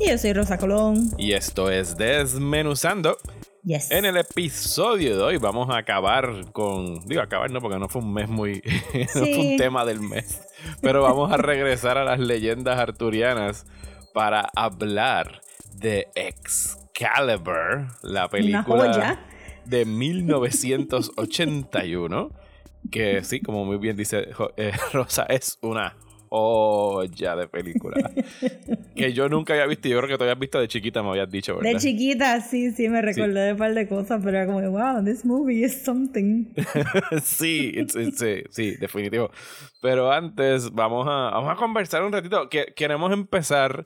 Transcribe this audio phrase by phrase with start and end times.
[0.00, 1.10] Y yo soy Rosa Colón.
[1.18, 3.16] y esto es Desmenuzando.
[3.62, 3.90] Yes.
[3.90, 8.02] En el episodio de hoy vamos a acabar con, digo acabar no porque no fue
[8.02, 8.62] un mes muy,
[9.14, 10.42] no fue un tema del mes,
[10.82, 13.64] pero vamos a regresar a las leyendas arturianas
[14.12, 15.40] para hablar
[15.76, 19.24] de Excalibur, la película
[19.64, 22.30] de 1981,
[22.90, 25.96] que sí, como muy bien dice eh, Rosa, es una
[26.30, 28.10] joya de película
[28.96, 31.30] que yo nunca había visto yo creo que tú habías visto de chiquita, me habías
[31.30, 31.72] dicho, ¿verdad?
[31.72, 35.04] De chiquita, sí, sí, me recordé de un par de cosas, pero era como, wow,
[35.04, 36.46] this movie is something.
[37.22, 39.30] sí, it's- it's- sí, sí, definitivo.
[39.82, 42.48] Pero antes vamos a, vamos a conversar un ratito.
[42.48, 43.84] Que, queremos empezar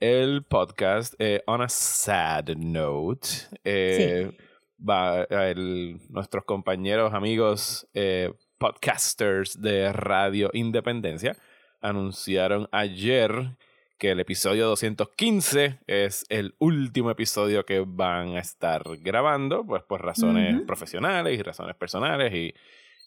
[0.00, 3.28] el podcast eh, on a sad note.
[3.64, 4.30] Eh,
[4.78, 11.36] va- el- nuestros compañeros, amigos, eh, podcasters de Radio Independencia
[11.80, 13.56] anunciaron ayer
[13.98, 20.04] que el episodio 215 es el último episodio que van a estar grabando, pues por
[20.04, 22.54] razones profesionales y razones personales y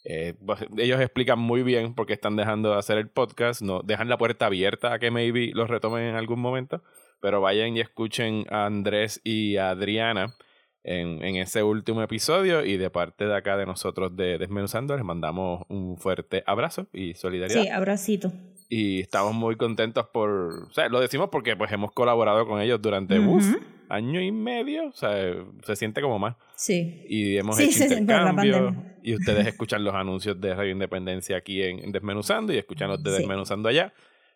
[0.04, 3.82] eh, pues, ellos explican muy bien por qué están dejando de hacer el podcast, no
[3.84, 6.82] dejan la puerta abierta a que maybe los retomen en algún momento,
[7.22, 10.36] pero vayan y escuchen a Andrés y a Adriana
[10.84, 15.06] en, en ese último episodio y de parte de acá de nosotros de Desmenuzando les
[15.06, 17.62] mandamos un fuerte abrazo y solidaridad.
[17.62, 18.32] Sí, abracito.
[18.70, 22.80] Y estamos muy contentos por, o sea, lo decimos porque pues hemos colaborado con ellos
[22.82, 23.44] durante uf,
[23.90, 26.36] año y medio, o sea, se siente como más.
[26.56, 27.04] Sí.
[27.10, 28.54] Y hemos Sí, hecho se siente la intercambio.
[28.66, 28.96] pandemia.
[29.02, 33.02] Y ustedes escuchan los anuncios de Radio Independencia aquí en, en Desmenuzando y escuchan los
[33.02, 33.18] de Sí.
[33.18, 33.92] Desmenuzando allá.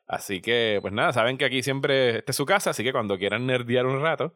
[0.07, 3.17] Así que, pues nada, saben que aquí siempre esta es su casa, así que cuando
[3.19, 4.33] quieran nerdear un rato,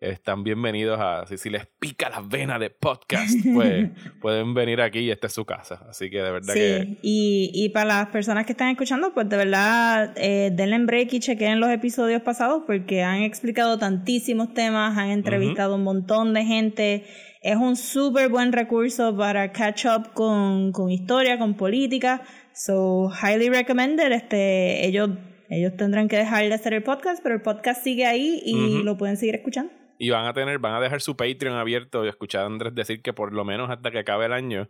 [0.00, 1.26] están bienvenidos a.
[1.26, 3.90] Si, si les pica la vena de podcast, pues
[4.20, 5.86] pueden venir aquí y esta es su casa.
[5.88, 6.80] Así que de verdad que.
[6.80, 10.86] Sí, y, y para las personas que están escuchando, pues de verdad, eh, denle en
[10.86, 16.32] break y chequen los episodios pasados porque han explicado tantísimos temas, han entrevistado un montón
[16.32, 17.04] de gente.
[17.42, 22.22] Es un súper buen recurso para catch up con, con historia, con política.
[22.54, 24.12] So, highly recommended.
[24.12, 25.10] Este, ellos,
[25.50, 28.96] ellos tendrán que dejar de hacer el podcast, pero el podcast sigue ahí y lo
[28.96, 29.79] pueden seguir escuchando.
[30.02, 33.02] Y van a tener, van a dejar su Patreon abierto y escuchar a Andrés decir
[33.02, 34.68] que por lo menos hasta que acabe el año,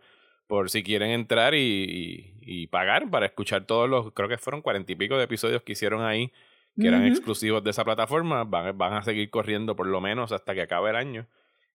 [0.48, 4.60] por si quieren entrar y, y- y pagar para escuchar todos los, creo que fueron
[4.60, 6.32] cuarenta y pico de episodios que hicieron ahí,
[6.80, 7.10] que eran Ujú.
[7.12, 10.90] exclusivos de esa plataforma, van, van a seguir corriendo por lo menos hasta que acabe
[10.90, 11.28] el año.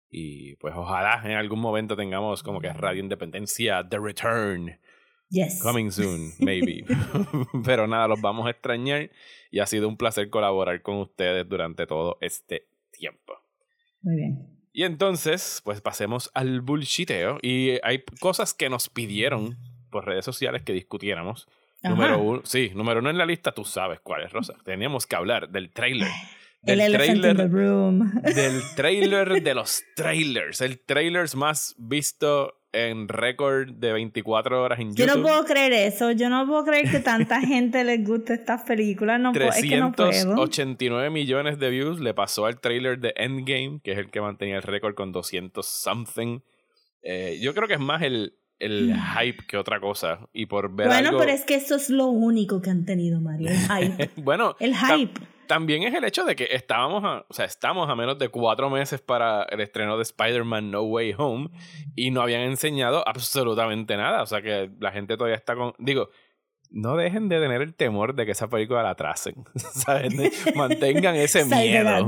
[0.09, 4.79] Y pues ojalá en algún momento tengamos como que Radio Independencia, The Return,
[5.29, 5.61] Yes.
[5.63, 6.83] coming soon, maybe.
[7.65, 9.09] Pero nada, los vamos a extrañar
[9.49, 13.33] y ha sido un placer colaborar con ustedes durante todo este tiempo.
[14.05, 14.47] Muy bien.
[14.71, 17.39] Y entonces, pues pasemos al bullshiteo.
[17.41, 19.57] Y hay cosas que nos pidieron
[19.89, 21.47] por redes sociales que discutiéramos.
[21.81, 21.93] Ajá.
[21.93, 24.53] Número uno, sí, número uno en la lista, tú sabes cuál es, Rosa.
[24.63, 26.09] Teníamos que hablar del trailer.
[26.63, 28.11] El Del elephant in the trailer, room.
[28.23, 30.61] del trailer de los trailers.
[30.61, 35.17] El trailer más visto en récord de 24 horas en Yo YouTube.
[35.21, 36.11] no puedo creer eso.
[36.11, 39.19] Yo no puedo creer que tanta gente les guste estas películas.
[39.19, 40.09] No puedo- es que no puedo.
[40.09, 44.57] 389 millones de views le pasó al trailer de Endgame, que es el que mantenía
[44.57, 46.39] el récord con 200 something.
[47.01, 50.27] Eh, yo creo que es más el, el hype que otra cosa.
[50.33, 50.89] Y por ver Mm.
[50.89, 51.19] Bueno, algo...
[51.19, 53.49] pero es que eso es lo único que han tenido, Mario.
[53.49, 54.09] El hype.
[54.21, 55.19] bueno, El hype.
[55.47, 58.69] También es el hecho de que estábamos a, o sea, estamos a menos de cuatro
[58.69, 61.49] meses para el estreno de Spider-Man No Way Home
[61.95, 64.21] y no habían enseñado absolutamente nada.
[64.21, 65.73] O sea que la gente todavía está con.
[65.79, 66.09] Digo,
[66.71, 68.95] no dejen de tener el temor de que esa película la.
[69.55, 70.31] ¿Saben?
[70.55, 72.07] Mantengan ese miedo.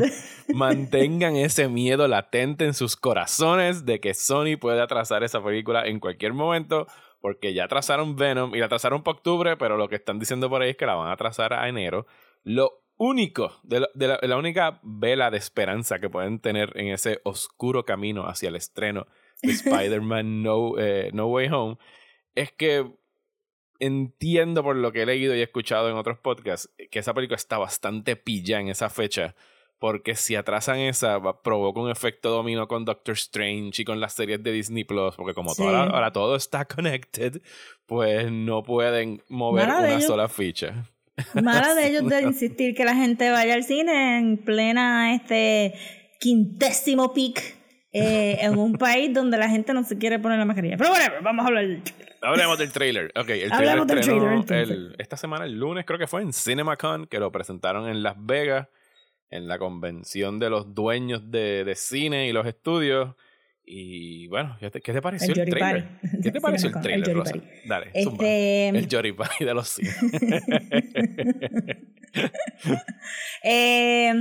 [0.53, 5.99] Mantengan ese miedo latente en sus corazones de que Sony puede atrasar esa película en
[5.99, 6.87] cualquier momento.
[7.19, 10.61] Porque ya atrasaron Venom y la atrasaron para octubre, pero lo que están diciendo por
[10.61, 12.05] ahí es que la van a atrasar a enero.
[12.43, 16.87] Lo único, de, la- de la, la única vela de esperanza que pueden tener en
[16.87, 19.07] ese oscuro camino hacia el estreno
[19.41, 21.77] de Spider-Man no, eh, no Way Home
[22.35, 22.85] es que
[23.79, 27.35] entiendo por lo que he leído y he escuchado en otros podcasts que esa película
[27.35, 29.35] está bastante pilla en esa fecha
[29.79, 34.13] porque si atrasan esa va- provoca un efecto dominó con Doctor Strange y con las
[34.13, 35.63] series de Disney Plus porque como Sí.
[35.63, 37.41] ahora, ahora todo está connected
[37.85, 40.89] pues no pueden mover Nada una sola ficha
[41.41, 45.73] Mala de ellos de insistir que la gente vaya al cine en plena este
[46.19, 47.55] quintésimo peak
[47.93, 50.77] eh, en un país donde la gente no se quiere poner la mascarilla.
[50.77, 51.81] Pero bueno, vamos a hablar del
[52.21, 53.11] Hablemos del trailer.
[53.15, 57.05] Ok, el trailer del trailer, el- esta semana, el lunes, creo que fue en CinemaCon,
[57.07, 58.67] que lo presentaron en Las Vegas,
[59.29, 63.15] en la convención de los dueños de, de cine y los estudios.
[63.69, 65.89] Y bueno, ¿qué te, qué te pareció El el, trailer?
[65.89, 66.17] Party.
[66.23, 67.33] ¿Qué te pareció el trailer, el Rosa?
[67.65, 68.25] Dale, zumba.
[68.25, 69.97] Este, El Jory Party de los cines.
[73.43, 74.13] eh,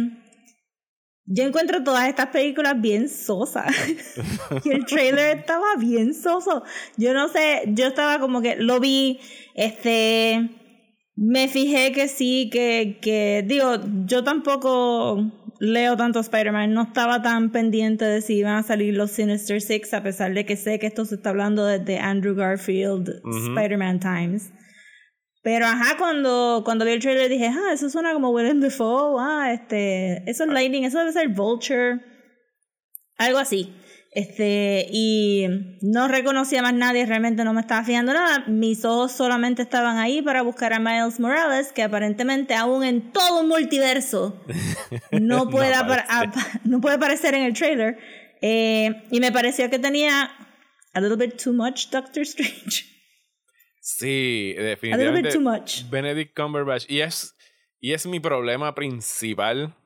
[1.26, 3.72] yo encuentro todas estas películas bien sosas.
[4.64, 6.64] y el trailer estaba bien soso.
[6.96, 9.20] Yo no sé, yo estaba como que lo vi,
[9.54, 10.50] este,
[11.14, 17.50] me fijé que sí, que, que digo, yo tampoco leo tanto Spider-Man, no estaba tan
[17.50, 20.86] pendiente de si iban a salir los Sinister Six, a pesar de que sé que
[20.86, 23.20] esto se está hablando desde Andrew Garfield.
[23.48, 24.52] Spider-Man Times.
[25.42, 29.52] Pero ajá, cuando, cuando vi el trailer dije, ah, eso suena como Willem Dafoe, ah,
[29.52, 32.00] este, eso es Lightning, eso debe ser Vulture,
[33.16, 33.72] algo así.
[34.16, 35.46] Este, y
[35.82, 38.46] no reconocía más nadie, realmente no me estaba fijando nada.
[38.46, 43.42] Mis ojos solamente estaban ahí para buscar a Miles Morales, que aparentemente aún en todo
[43.42, 44.42] un multiverso
[45.12, 45.74] no puede,
[46.64, 47.98] No puede aparecer en el trailer.
[48.40, 50.30] Eh, y me pareció que tenía
[50.94, 52.86] a little bit too much Doctor Strange.
[53.82, 55.28] Sí, A little definitivamente.
[55.28, 55.90] bit too much.
[55.90, 56.86] Benedict Cumberbatch.
[56.88, 57.36] Y es,
[57.80, 59.76] y es mi problema principal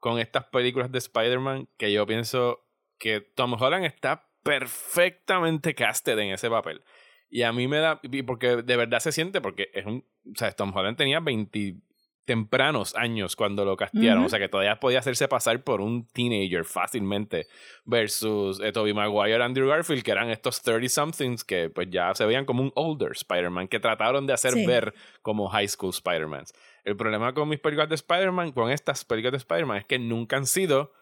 [0.00, 2.65] con estas películas de Spider-Man, que yo pienso
[2.98, 6.82] que Tom Holland está perfectamente casted en ese papel.
[7.28, 10.52] Y a mí me da, porque de verdad se siente, porque es un, o sea,
[10.52, 11.76] Tom Holland tenía 20
[12.24, 14.26] tempranos años cuando lo castearon, Ujú.
[14.26, 17.46] o sea que todavía podía hacerse pasar por un teenager fácilmente,
[17.84, 22.44] versus eh, Tobey Maguire, Andrew Garfield, que eran estos 30-somethings que pues ya se veían
[22.44, 24.66] como un older Spider-Man, que trataron de hacer Sí.
[24.66, 26.44] ver como high school Spider-Man.
[26.84, 30.36] El problema con mis películas de Spider-Man, con estas películas de Spider-Man, es que nunca
[30.36, 30.92] han sido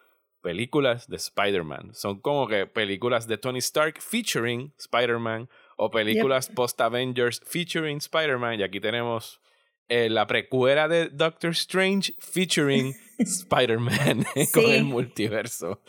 [0.45, 1.95] películas de Spider-Man.
[1.95, 5.49] Son como que películas de Tony Stark featuring Spider-Man
[5.79, 8.61] o películas post-Avengers featuring Spider-Man.
[8.61, 9.41] Y aquí tenemos
[9.89, 15.81] eh, la precuela de Doctor Strange featuring Spider-Man con el multiverso.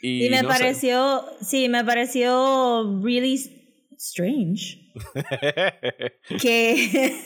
[0.00, 0.58] Y, Y me no sé.
[0.58, 3.34] pareció, sí, me pareció really
[3.98, 4.92] strange
[6.40, 7.16] que,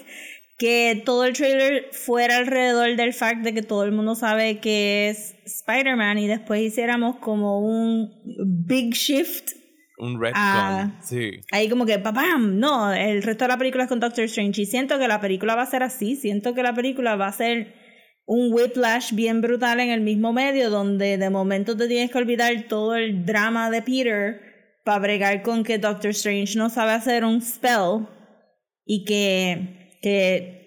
[0.59, 5.09] que todo el trailer fuera alrededor del fact de que todo el mundo sabe que
[5.09, 8.11] es Spider-Man y después hiciéramos como un
[8.67, 9.53] big shift.
[9.99, 10.35] Un retcon.
[10.37, 11.01] Ah.
[11.01, 11.31] sí.
[11.53, 12.59] Ahí como que, ¡papam!
[12.59, 14.63] No, el resto de la película es con Doctor Strange.
[14.63, 16.17] Y siento que la película va a ser así.
[16.17, 17.75] Siento que la película va a ser
[18.27, 22.67] un whiplash bien brutal en el mismo medio, donde de momento te tienes que olvidar
[22.69, 24.41] todo el drama de Peter
[24.85, 28.07] para bregar con que Doctor Strange no sabe hacer un spell
[28.85, 30.59] y que, que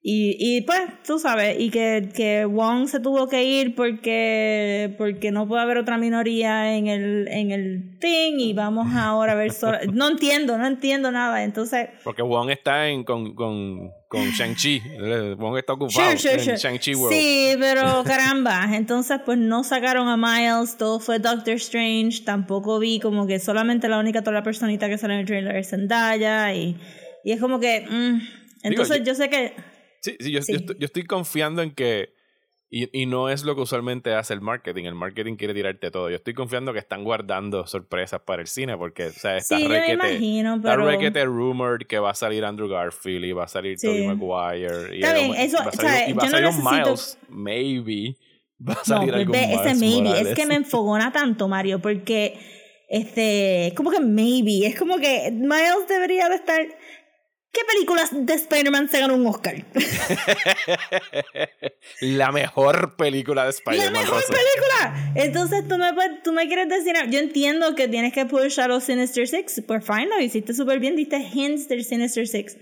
[0.00, 5.32] y, y pues tú sabes y que, que Wong se tuvo que ir porque porque
[5.32, 9.52] no puede haber otra minoría en el en el thing y vamos ahora a ver
[9.52, 14.82] solo no entiendo no entiendo nada entonces Porque Wong está en, con, con, con Shang-Chi.
[15.36, 16.56] Wong está ocupado Sure, sure, en sure.
[16.56, 17.14] Shang-Chi World.
[17.14, 23.00] Sí, pero caramba, entonces pues no sacaron a Miles, todo fue Doctor Strange, tampoco vi
[23.00, 26.54] como que solamente la única toda la personita que sale en el trailer es Zendaya
[26.54, 26.76] y,
[27.24, 29.54] y es como que mm, entonces yo- yo sé que
[30.00, 30.52] Sí, sí, yo, Sí.
[30.52, 32.16] yo estoy, yo estoy confiando en que.
[32.70, 34.84] Y, y no es lo que usualmente hace el marketing.
[34.84, 36.10] El marketing quiere tirarte todo.
[36.10, 39.62] Yo estoy confiando que están guardando sorpresas para el cine porque, o sea, está sí,
[39.62, 39.94] yo me requete.
[39.94, 43.78] imagino, Está pero requete rumored que va a salir Andrew Garfield y va a salir.
[43.80, 44.94] Tobey Maguire.
[44.96, 46.08] Y Está algo bien, eso, va a salir, ¿sabes?
[46.08, 48.16] y va a no salir un necesito- Miles, maybe.
[48.68, 50.26] Va a no, salir pues algún ve, ese maybe, Morales.
[50.28, 52.38] es que me enfogona tanto Mario porque
[52.90, 56.60] este, como que maybe, es como que Miles debería de estar
[57.58, 59.64] ¿Qué películas de Spider-Man se ganó un Oscar?
[62.00, 63.92] La mejor película de ¡La Spider-Man.
[63.92, 64.32] mejor Rosa.
[64.32, 65.12] película!
[65.16, 68.84] Entonces tú me, tú me quieres decir, yo entiendo que tienes que push a los
[68.84, 72.56] Sinister Six, pues fine, lo hiciste súper bien, diste hints del Sinister Six.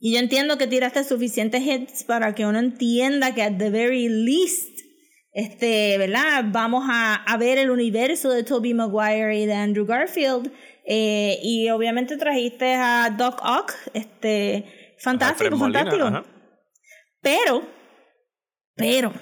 [0.00, 4.08] Y yo entiendo que tiraste suficientes hits para que uno entienda que at the very
[4.08, 4.78] least,
[5.32, 6.44] este, ¿verdad?
[6.52, 10.52] Vamos a, a ver el universo de Tobey Maguire y de Andrew Garfield.
[10.90, 16.04] Eh, y obviamente trajiste a Doc Ock, este, fantástico, fantástico.
[17.20, 17.62] Pero,
[18.74, 19.12] pero,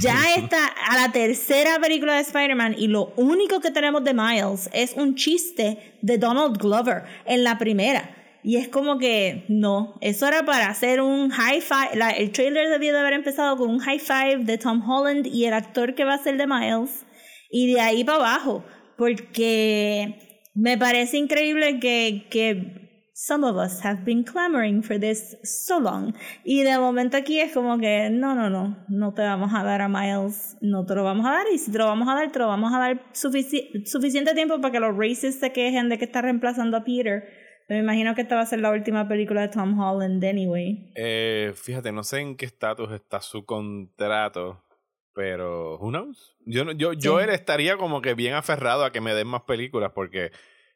[0.00, 4.70] ya está a la tercera película de Spider-Man y lo único que tenemos de Miles
[4.72, 8.16] es un chiste de Donald Glover en la primera.
[8.42, 11.90] Y es como que, no, eso era para hacer un high five.
[11.96, 15.44] la- el trailer debió de haber empezado con un high five de Tom Holland y
[15.44, 17.04] el actor que va a ser de Miles.
[17.50, 18.64] Y de ahí para abajo.
[18.96, 20.29] Porque
[20.60, 26.14] me parece increíble que, que Some of us have been clamoring for this so long.
[26.42, 29.82] Y de momento aquí es como que, no, no, no, no te vamos a dar
[29.82, 31.46] a Miles, no te lo vamos a dar.
[31.52, 34.58] Y si te lo vamos a dar, te lo vamos a dar sufici suficiente tiempo
[34.62, 37.24] para que los racists se quejen de que está reemplazando a Peter.
[37.68, 40.90] Me imagino que esta va a ser la última película de Tom Holland, anyway.
[40.96, 44.64] Eh, fíjate, no sé en qué estatus está su contrato,
[45.12, 46.36] pero who knows?
[46.46, 47.24] Yo, yo, yo Sí.
[47.24, 50.30] él estaría como que bien aferrado a que me den más películas porque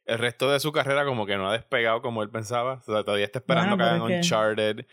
[0.06, 2.74] el resto de su carrera como que no ha despegado como él pensaba.
[2.74, 4.86] O sea, todavía está esperando Bueno, que hagan Uncharted.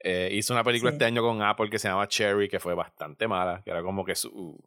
[0.00, 0.96] Eh, hizo una película Sí.
[0.96, 4.04] este año con Apple que se llama Cherry, que fue bastante mala, que era como
[4.04, 4.58] que su...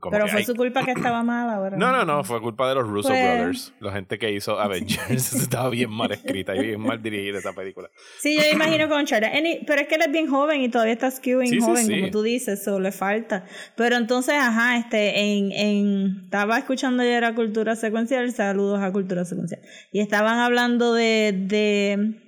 [0.00, 1.76] como Pero fue su culpa que estaba mala ahora.
[1.76, 5.32] No, no, no, fue culpa de los Russo Pues- Brothers, la gente que hizo Avengers.
[5.34, 7.90] Estaba bien mal escrita y bien mal dirigida esa película.
[8.20, 9.04] Sí, yo imagino con.
[9.06, 11.94] Any- pero es que él es bien joven y todavía está skewing Sí, joven, sí.
[12.00, 13.44] como tú dices, eso le falta.
[13.76, 19.24] Pero entonces, ajá, este, en, en, estaba escuchando ayer a Cultura Secuencial, saludos a Cultura
[19.24, 19.60] Secuencial,
[19.92, 22.20] y estaban hablando de, de,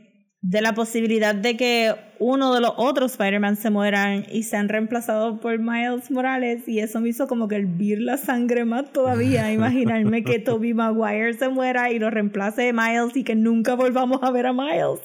[0.42, 5.40] de la posibilidad de que uno de los otros Spider-Man se mueran y sean reemplazados
[5.40, 10.22] por Miles Morales, y eso me hizo como que hervir la sangre más todavía, imaginarme
[10.22, 14.46] que Tobey Maguire se muera y lo reemplace Miles y que nunca volvamos a ver
[14.46, 15.00] a Miles.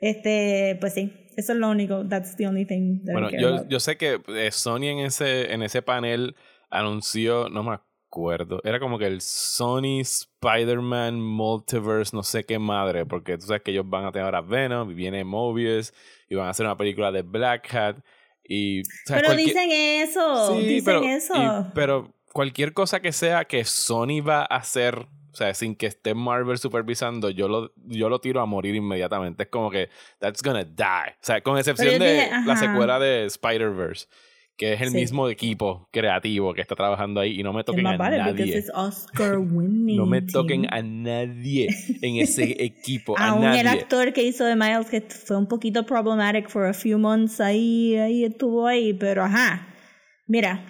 [0.00, 2.06] Este, pues sí, eso es lo único.
[2.08, 3.68] That's the only thing that I Bueno, care yo, about.
[3.68, 6.34] yo sé que eh, Sony en ese, en ese panel
[6.70, 7.89] anunció, no me acuerdo,
[8.64, 13.70] era como que el Sony Spider-Man Multiverse, no sé qué madre, porque tú sabes que
[13.70, 15.92] ellos van a tener ahora Venom y viene Mobius
[16.28, 17.96] y van a hacer una película de Black Hat
[18.44, 18.80] y...
[18.80, 21.34] o sea, Pero cualquier- dicen eso, Sí, dicen pero, eso.
[21.36, 24.98] y- pero cualquier cosa que sea que Sony va a hacer,
[25.32, 29.44] o sea, sin que esté Marvel supervisando, yo lo, yo lo tiro a morir inmediatamente.
[29.44, 29.88] Es como que,
[30.18, 31.12] that's gonna die.
[31.12, 32.56] O sea, con excepción yo de dije, la ajá.
[32.56, 34.06] secuela de Spider-Verse,
[34.60, 34.96] que es el Sí.
[34.98, 38.58] mismo equipo creativo que está trabajando ahí y no me toquen a vale, nadie.
[38.58, 39.96] es Oscar winning.
[39.96, 40.32] No me team.
[40.32, 41.68] toquen a nadie
[42.02, 45.86] en ese equipo, a Aún el actor que hizo de Miles, que fue un poquito
[45.86, 49.66] problematic for a few months, ahí, ahí estuvo ahí, pero ajá.
[50.28, 50.62] Mira,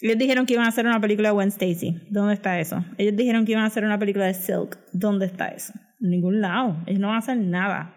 [0.00, 2.08] ellos dijeron que iban a hacer una película de Gwen Stacy.
[2.10, 2.82] ¿Dónde está eso?
[2.96, 4.78] Ellos dijeron que iban a hacer una película de Silk.
[4.94, 5.74] ¿Dónde está eso?
[6.00, 6.78] En ningún lado.
[6.86, 7.94] Ellos no van a hacer nada.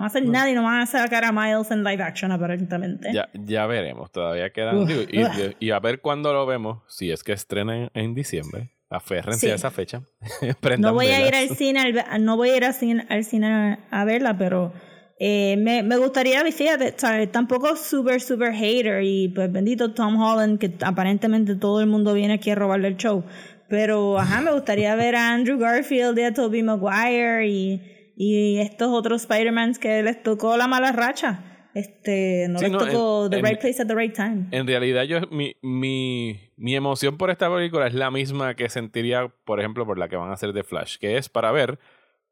[0.00, 3.12] No a hacer nada y no van a sacar a Miles en live action aparentemente.
[3.12, 4.78] Ya, ya veremos, todavía quedan.
[4.78, 8.70] Uf, y, y a ver cuándo lo vemos, si es que estrenen en diciembre.
[8.88, 9.52] Aférrense Sí.
[9.52, 10.02] a esa fecha.
[10.78, 13.78] No voy a ir al cine, al- no voy a ir al cine, al cine
[13.90, 14.72] a verla, pero
[15.20, 16.92] eh, me, me gustaría, fíjate,
[17.28, 22.34] tampoco super, super hater y pues bendito Tom Holland, que aparentemente todo el mundo viene
[22.34, 23.22] aquí a robarle el show.
[23.68, 27.80] Pero, ajá, me gustaría ver a Andrew Garfield y a Tobey Maguire y,
[28.22, 31.42] y estos otros Spider-Mans que les tocó la mala racha.
[31.72, 34.48] Este, no Sí, les no, tocó en- the en- right place at the right time.
[34.50, 39.28] En realidad, yo mi, mi, mi emoción por esta película es la misma que sentiría,
[39.46, 41.78] por ejemplo, por la que van a hacer de Flash, que es para ver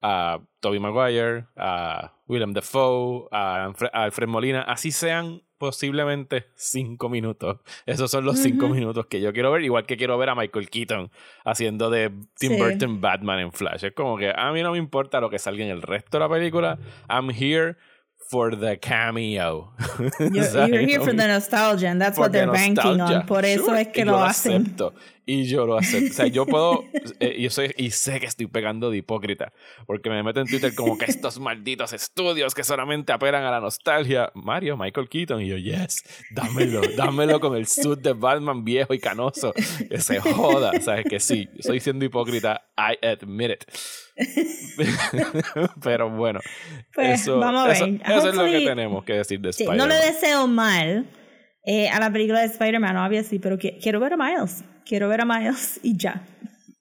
[0.02, 7.58] a Tobey Maguire, a Willem Dafoe, a Alfred Molina, así sean posiblemente cinco minutos.
[7.86, 10.70] Esos son los cinco minutos que yo quiero ver, igual que quiero ver a Michael
[10.70, 11.10] Keaton
[11.44, 12.58] haciendo de Tim Sí.
[12.58, 13.84] Burton Batman en Flash.
[13.84, 16.20] Es como que a mí no me importa lo que salga en el resto de
[16.24, 16.78] la película.
[17.10, 17.76] I'm here
[18.30, 19.72] for the cameo.
[20.20, 23.24] You're, here for the nostalgia, and that's what they're the banking on.
[23.26, 23.80] Por eso Sure.
[23.80, 24.62] es que lo hacen.
[24.62, 24.94] acepto.
[25.30, 26.10] Y yo lo acepto.
[26.10, 26.84] O sea, yo puedo.
[27.20, 29.52] eh, yo soy, y sé que estoy pegando de hipócrita.
[29.86, 33.60] Porque me meto en Twitter como que estos malditos estudios que solamente apelan a la
[33.60, 34.32] nostalgia.
[34.32, 35.42] Mario, Michael Keaton.
[35.42, 36.80] Y yo, yes, dámelo.
[36.96, 39.52] Dámelo con el suit de Batman viejo y canoso.
[39.52, 40.80] Que se joda.
[40.80, 41.04] ¿Sabes?
[41.04, 42.66] Que sí, estoy siendo hipócrita.
[42.78, 43.64] I admit it.
[45.82, 46.40] Pero bueno.
[46.94, 47.76] Pues, eso, vamos a ver.
[47.76, 51.06] Eso, eso es lo que tenemos que decir de Sí, no le deseo mal
[51.70, 54.64] eh, a la película de Spider-Man, obviously, pero qui- quiero ver a Miles.
[54.86, 56.26] Quiero ver a Miles y ya.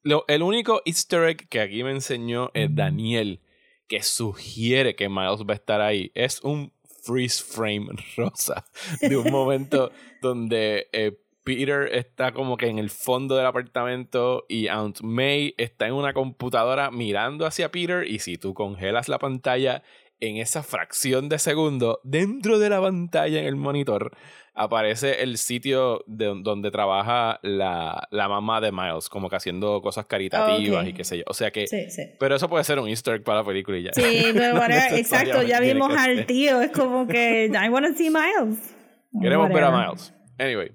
[0.04, 3.42] Lo- el único easter egg que aquí me enseñó es Daniel,
[3.90, 6.12] que sugiere que Miles va a estar ahí.
[6.16, 6.72] Es un
[7.04, 8.66] freeze frame rosa
[9.02, 9.92] de un momento
[10.22, 15.88] donde eh, Peter está como que en el fondo del apartamento y Aunt May está
[15.88, 19.84] en una computadora mirando hacia Peter y si tú congelas la pantalla
[20.20, 24.12] en esa fracción de segundo, dentro de la pantalla en el monitor,
[24.56, 30.08] aparece el sitio de, donde trabaja la, la mamá de Miles, como que haciendo cosas
[30.08, 31.24] caritativas y qué sé yo.
[31.28, 31.68] O sea que...
[31.68, 32.02] Sí, sí.
[32.20, 33.94] Pero eso puede ser un easter egg para la película y ya.
[33.94, 34.64] Sí, pero No
[34.98, 38.76] exacto, ya vimos al tío, es como que I want to see Miles.
[39.22, 39.72] Queremos ver a.
[39.72, 40.14] Miles.
[40.40, 40.72] Anyway.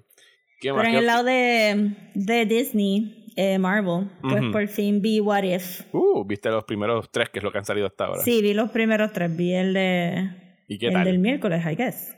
[0.61, 0.79] ¿qué más?
[0.81, 4.51] Pero en ¿Qué- el lado de, de Disney, eh, Marvel, pues Ujú.
[4.51, 5.81] por fin vi What If.
[5.93, 8.21] Uh, viste los primeros tres que es lo que han salido hasta ahora.
[8.21, 10.29] Sí, vi los primeros tres, vi el de
[10.67, 11.05] ¿Y qué el tal?
[11.05, 12.15] del miércoles, I guess.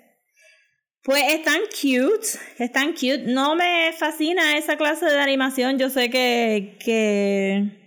[1.04, 2.26] Pues están cute,
[2.58, 3.26] están cute.
[3.28, 5.78] No me fascina esa clase de animación.
[5.78, 7.85] Yo sé que, que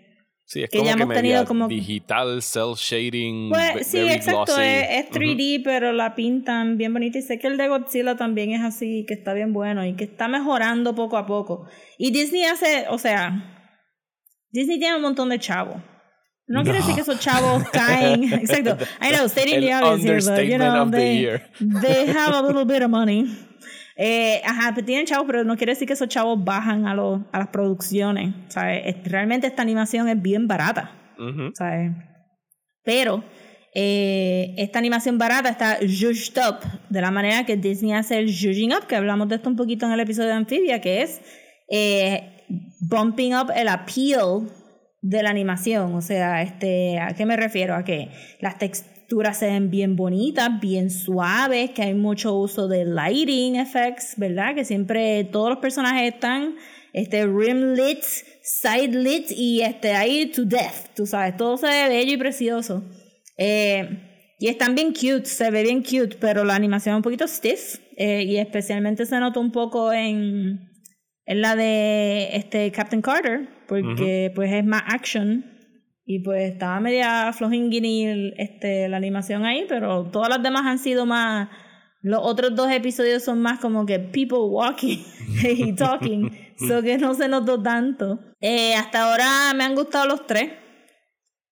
[0.51, 4.15] Sí, es que como ya que hemos tenido como- digital, cel shading, Pues sí, very
[4.15, 4.63] exacto, glossy.
[4.63, 7.19] es, es 3D, pero la pintan bien bonita.
[7.19, 10.05] Y sé que el de Godzilla también es así, que está bien bueno y que
[10.05, 11.69] está mejorando poco a poco.
[11.99, 13.45] Y Disney hace, o sea,
[14.51, 15.77] Disney tiene un montón de chavos.
[16.47, 18.25] No, quiere decir que esos chavos caen.
[18.33, 18.79] Exacto.
[19.03, 21.43] I know, stating the obvious here, but you know, they,
[21.83, 23.27] they have a little bit of money.
[24.01, 27.21] Eh, ajá, pero tienen chavos, pero no quiere decir que esos chavos bajan a, los
[27.33, 28.33] a las producciones.
[28.49, 28.83] ¿sabes?
[28.87, 30.93] Es- Realmente esta animación es bien barata.
[31.55, 31.91] ¿sabes?
[32.85, 33.25] Pero
[33.75, 38.73] eh, esta animación barata está judged up de la manera que Disney hace el judging
[38.73, 41.21] up, que hablamos de esto un poquito en el episodio de Amphibia, que es
[41.69, 42.45] eh,
[42.81, 44.49] bumping up el appeal
[45.03, 45.95] de la animación.
[45.97, 47.75] O sea, este, ¿a qué me refiero?
[47.75, 48.55] A que las
[49.09, 54.55] texturas se ven bien bonitas, bien suaves, que hay mucho uso de lighting effects, ¿verdad?
[54.55, 56.57] Que siempre todos los personajes están
[56.93, 58.03] este, rim lit,
[58.43, 62.85] side lit y este, ahí to death, tú sabes, todo se ve bello y precioso.
[63.39, 67.27] Eh, y están bien cute, se ve bien cute, pero la animación es un poquito
[67.27, 70.69] stiff eh, y especialmente se nota un poco en,
[71.25, 75.58] en la de este Captain Carter, porque pues es más action
[76.11, 81.05] y pues estaba media flojinguini este, la animación ahí, pero todas las demás han sido
[81.05, 81.51] más...
[82.01, 85.05] Los otros dos episodios son más como que people walking
[85.45, 86.31] y talking,
[86.67, 88.21] so que no se notó tanto.
[88.41, 90.51] Eh, hasta ahora me han gustado los tres,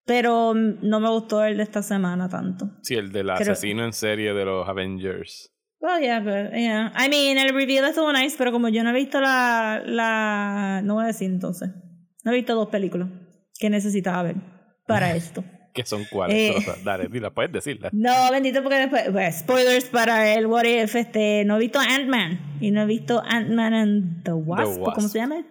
[0.06, 2.70] pero no me gustó el de esta semana tanto.
[2.80, 5.52] Sí, el del Creo- asesino en serie de los Avengers.
[5.80, 6.94] Well, yeah, but, yeah.
[6.96, 10.80] I mean, el reveal estuvo nice, pero como yo no he visto la, la...
[10.82, 11.68] No voy a decir entonces.
[12.24, 13.10] No he visto dos películas
[13.58, 14.36] que necesitaba ver
[14.86, 15.44] para esto.
[15.74, 16.56] Que son cuáles.
[16.66, 16.72] Eh.
[16.84, 17.90] Dale, dila, puedes decirla.
[17.92, 22.56] No, bendito, porque después, pues, spoilers para el What If, este, no he visto Ant-Man
[22.60, 24.94] y no he visto Ant-Man and the Wasp, Wasp.
[24.94, 25.44] ¿cómo se llama?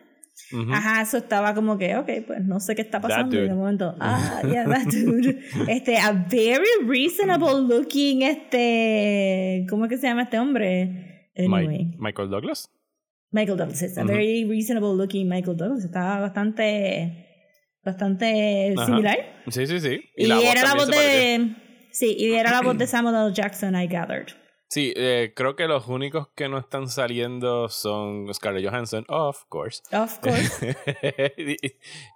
[0.74, 3.36] Ajá, eso estaba como que, ok, pues no sé qué está pasando.
[3.36, 3.56] Y de dude.
[3.56, 5.40] momento, ah, yeah, that dude.
[5.68, 11.30] Este, a very reasonable looking, este, ¿cómo es que se llama este hombre?
[11.38, 11.68] Anyway.
[11.86, 12.70] Mi- Michael Douglas.
[13.32, 15.84] Michael Douglas, es a very reasonable looking Michael Douglas.
[15.86, 17.25] Estaba bastante,
[17.86, 18.86] bastante Ajá.
[18.86, 19.18] similar.
[19.50, 20.10] Sí, sí, sí.
[20.18, 21.56] Y, la era la voz de,
[21.92, 23.34] sí, y era la voz de Samuel L.
[23.34, 24.34] Jackson, I gathered.
[24.76, 29.82] Sí, eh, creo que los únicos que no están saliendo son Scarlett Johansson, of course.
[29.94, 30.76] Of course.
[31.38, 31.56] y,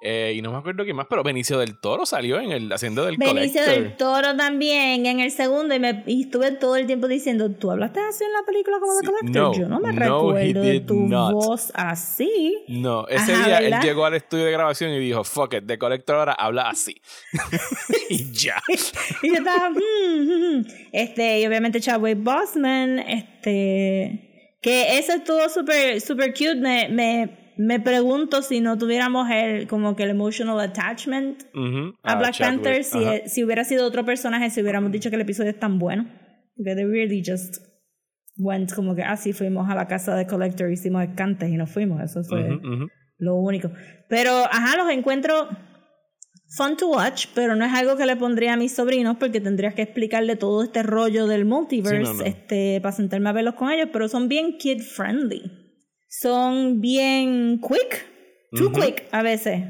[0.02, 3.06] eh, y no me acuerdo quién más, pero Benicio del Toro salió en el haciendo
[3.06, 3.66] del Benicio Collector.
[3.84, 7.72] del Toro también en el segundo y, me, y estuve todo el tiempo diciendo, ¿tú
[7.72, 9.42] hablaste así en la película como de Sí, Collector?
[9.42, 10.00] no, Yo no me no,
[10.34, 11.32] recuerdo de tu not.
[11.32, 12.58] voz así.
[12.68, 13.80] No, ese Ajá, día ¿verdad?
[13.84, 17.02] él llegó al estudio de grabación y dijo, fuck it, The Collector ahora habla así.
[18.10, 18.62] y ya.
[19.24, 20.66] Y yo estaba, "Hmm, hmm, hmm".
[20.92, 22.18] este, y obviamente Chadwick
[22.56, 26.56] Este, que eso estuvo súper, super cute.
[26.56, 32.16] Me, me, me pregunto si no tuviéramos el, como que el emotional attachment Ujú, a
[32.16, 33.28] Black Chadwick, Panther, si, ajá.
[33.28, 36.08] si hubiera sido otro personaje, si hubiéramos dicho que el episodio es tan bueno.
[36.56, 37.58] Porque they really just
[38.38, 41.70] went como que, ah, sí, fuimos a la casa de Collector, hicimos escantes y nos
[41.70, 42.02] fuimos.
[42.02, 42.88] Eso fue ujú.
[43.18, 43.72] lo único.
[44.08, 45.50] Pero, ajá, los encuentro
[46.50, 49.74] fun to watch, pero no es algo que le pondría a mis sobrinos porque tendrías
[49.76, 52.26] que explicarle todo este rollo del multiverse Sí, no, no.
[52.26, 55.44] este para sentarme a verlos con ellos, pero son bien kid friendly.
[56.08, 58.06] Son bien quick,
[58.58, 59.62] too quick a veces.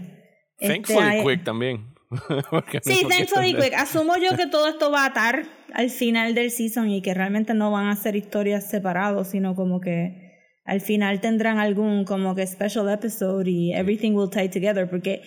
[0.58, 1.86] Este, Thankfully hay- quick también.
[2.82, 3.74] Sí, no- thankfully quick.
[3.76, 7.54] Asumo yo que todo esto va a atar al final del season y que realmente
[7.54, 10.30] no van a ser historias separados, sino como que
[10.66, 15.22] al final tendrán algún como que special episode y everything will tie together porque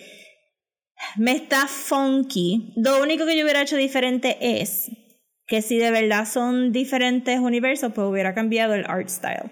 [1.17, 2.73] me está funky.
[2.75, 4.91] Lo único que yo hubiera hecho diferente es
[5.47, 9.51] que si de verdad son diferentes universos, pues hubiera cambiado el art style.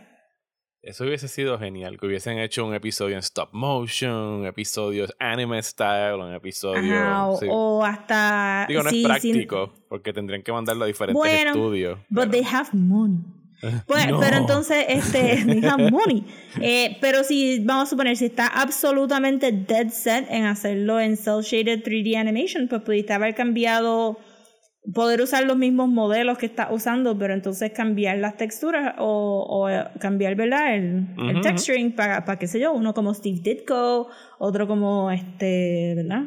[0.83, 5.61] Eso hubiese sido genial, que hubiesen hecho un episodio en stop motion, un episodio anime
[5.61, 6.95] style, un episodio...
[6.95, 7.45] Ajá, o, sí.
[7.51, 8.65] o hasta...
[8.67, 11.99] Digo, no sí, es sí, práctico, porque tendrían que mandarlo a diferentes Bueno, estudios.
[12.09, 13.19] But pero- they have money.
[13.87, 14.19] Pues, No.
[14.19, 15.33] Pero entonces, este,
[15.67, 16.25] have money.
[16.61, 21.41] Eh, pero si, vamos a suponer, si está absolutamente dead set en hacerlo en cel
[21.41, 24.17] shaded 3D animation, pues pudiste haber cambiado,
[24.93, 29.99] poder usar los mismos modelos que estás usando, pero entonces cambiar las texturas o, o
[29.99, 30.75] cambiar, ¿verdad?
[30.75, 30.83] El,
[31.17, 31.41] el Ujú, ujú.
[31.41, 36.23] texturing para, para qué sé yo, uno como Steve Ditko, otro como este, ¿verdad?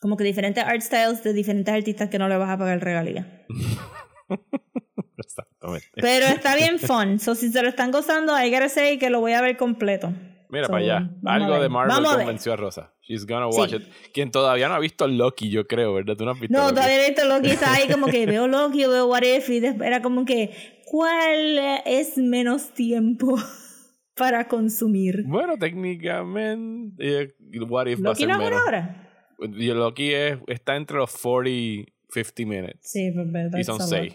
[0.00, 3.46] Como que diferentes art styles de diferentes artistas que no le vas a pagar regalía.
[5.24, 5.88] Exactamente.
[5.94, 7.18] Pero está bien fun.
[7.18, 10.12] So, si se lo están gozando, hay que say que lo voy a ver completo.
[10.48, 11.10] Mira so, para allá.
[11.24, 12.92] Algo de Marvel vamos convenció a, a, Rosa.
[13.00, 13.76] She's gonna watch sí.
[13.76, 13.82] it.
[14.12, 16.16] Quien todavía no ha visto Loki, yo creo, ¿verdad?
[16.16, 16.74] Tú no has visto No, Loki?
[16.74, 17.50] todavía no he visto Loki.
[17.50, 19.48] Está ahí como que veo Loki, veo What If.
[19.48, 23.36] Y era como que, ¿cuál es menos tiempo?
[24.14, 25.24] para consumir.
[25.26, 27.34] Bueno, técnicamente, eh,
[27.68, 28.62] What If Loki va a ser no menos.
[28.66, 29.08] Hora.
[29.38, 32.78] Loki es, está entre los 40 y 50 minutes.
[32.82, 33.58] Sí, pues, perfecto.
[33.58, 34.14] Y son 6.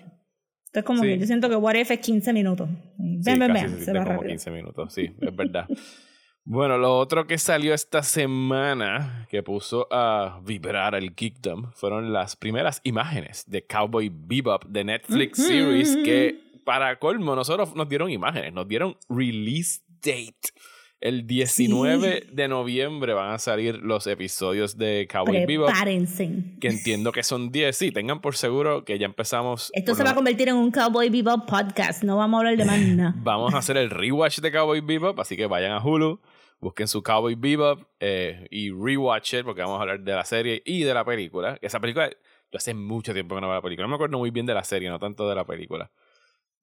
[0.78, 1.08] Entonces, como sí.
[1.08, 2.70] que yo siento que What If es 15 minutos.
[2.98, 3.70] Ven, sí, ven, ven.
[3.80, 4.30] Se, se va como rápido.
[4.30, 5.68] 15 minutos, sí, es verdad.
[6.46, 12.36] bueno, lo otro que salió esta semana que puso a vibrar el geekdom fueron las
[12.36, 18.54] primeras imágenes de Cowboy Bebop de Netflix series que, para colmo, nosotros nos dieron imágenes,
[18.54, 20.54] nos dieron release date
[21.00, 26.32] el 19 de noviembre van a salir los episodios de Cowboy Bebop, Prepárense.
[26.60, 27.78] que entiendo que son 10.
[27.78, 29.70] Sí, tengan por seguro que ya empezamos.
[29.76, 32.04] Esto se va a convertir en un Cowboy Bebop podcast.
[32.04, 33.14] No vamos a hablar de más nada.
[33.18, 36.20] Vamos a hacer el rewatch de Cowboy Bebop, así que vayan a Hulu,
[36.60, 40.64] busquen su Cowboy Bebop eh, y rewatch it, porque vamos a hablar de la serie
[40.66, 41.60] y de la película.
[41.62, 43.86] Esa película, yo hace mucho tiempo que no veo la película.
[43.86, 45.92] No me acuerdo muy bien de la serie, no tanto de la película.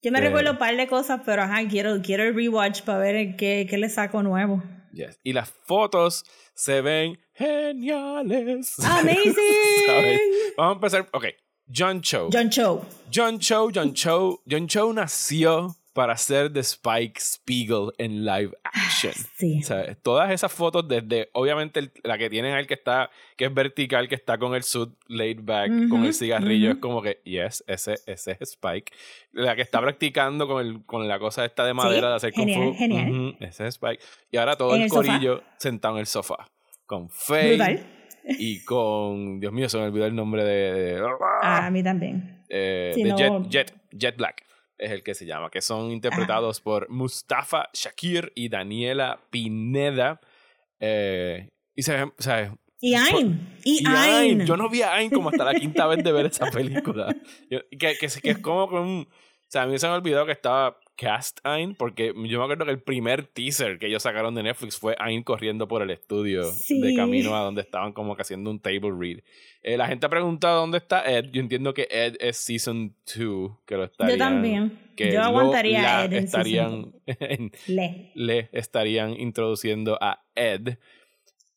[0.05, 0.23] Yo me Eh.
[0.23, 3.79] recuerdo un par de cosas, pero ajá, quiero, quiero el rewatch para ver qué, qué
[3.79, 4.63] le saco nuevo.
[4.93, 5.19] Yes.
[5.25, 8.75] Y las fotos se ven geniales.
[8.85, 9.35] Amazing.
[10.57, 11.09] Vamos a empezar.
[11.13, 11.25] Ok,
[11.67, 12.29] John Cho.
[12.33, 12.85] John Cho.
[13.13, 19.13] John Cho, John Cho, John Cho nació para ser de Spike Spiegel en live action.
[19.37, 19.61] Sí.
[19.63, 23.45] O sea, todas esas fotos desde, obviamente, el- la que tienen al que está, que
[23.47, 26.75] es vertical, que está con el suit laid back, con Ujú, el cigarrillo, ujú.
[26.77, 28.93] es como que, yes, ese, ese es Spike.
[29.33, 32.61] La que está practicando con, el, con la cosa esta de madera de hacer genial,
[32.61, 33.11] kung fu, genial.
[33.11, 34.03] ujú, ese es Spike.
[34.33, 35.07] Y ahora todo el, el sofá.
[35.07, 36.49] corillo sentado en el sofá,
[36.87, 37.85] con Faye
[38.27, 40.73] y con, Dios mío, se me olvidó el nombre de...
[40.97, 41.09] de-
[41.43, 42.43] A mí también.
[42.49, 43.17] eh, Sí, de no-
[43.49, 44.45] Jet, Jet, Jet Black
[44.79, 50.21] es el que se llama, que son interpretados por Mustafa Shakir y Daniela Pineda.
[50.81, 53.59] Eh, y se o sea, Y Ayn.
[53.65, 54.41] Y, y Ayn.
[54.41, 57.15] Ayn, yo no vi a Ayn como hasta la quinta vez de ver esa película.
[57.51, 59.09] Yo- que, que, que es como con un...
[59.09, 62.65] O sea, a mí se me olvidó que estaba cast Ayn, porque yo me acuerdo
[62.65, 66.45] que el primer teaser que ellos sacaron de Netflix fue Ayn corriendo por el estudio
[66.45, 66.81] Sí.
[66.81, 69.19] de camino a donde estaban como que haciendo un table read.
[69.63, 71.31] Eh, la gente ha preguntado dónde está Ed.
[71.33, 74.19] Yo entiendo que Ed es Season 2, que lo estarían...
[74.19, 74.79] Yo también.
[74.95, 78.13] Que Yo aguantaría a Ed en estarían, en- Le.
[78.15, 80.79] le estarían introduciendo a Ed.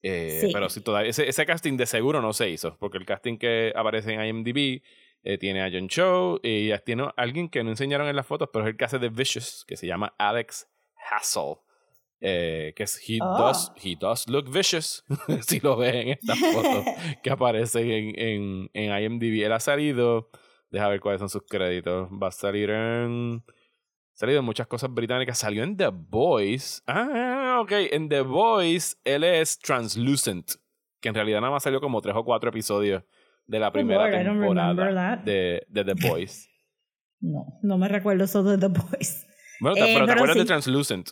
[0.03, 0.49] Eh, Sí.
[0.53, 3.73] Pero si todavía ese, ese casting de seguro no se hizo, porque el casting que
[3.75, 4.81] aparece en IMDb
[5.29, 8.49] eh, tiene a John Cho y tiene a alguien que no enseñaron en las fotos,
[8.53, 10.69] pero es el que hace de Vicious, que se llama Alex
[11.11, 11.55] Hassel.
[12.21, 13.37] Eh, que es he, Oh.
[13.37, 15.03] does, he does look vicious
[15.47, 16.83] si lo ves en estas fotos
[17.23, 20.31] que aparecen en, en, en IMDb él ha salido
[20.71, 24.91] deja ver cuáles son sus créditos va a salir en ha salido en muchas cosas
[24.91, 30.53] británicas salió en The Boys ah ok en The Boys él es translucent
[30.99, 33.03] que en realidad nada más salió como tres o cuatro episodios
[33.47, 36.49] de la primera Oh, Lord, remember temporada de, de The Boys
[37.21, 39.25] No, no me recuerdo eso de The Boys.
[39.59, 40.45] bueno Eh, pero te acuerdas de.
[40.45, 41.09] Translucent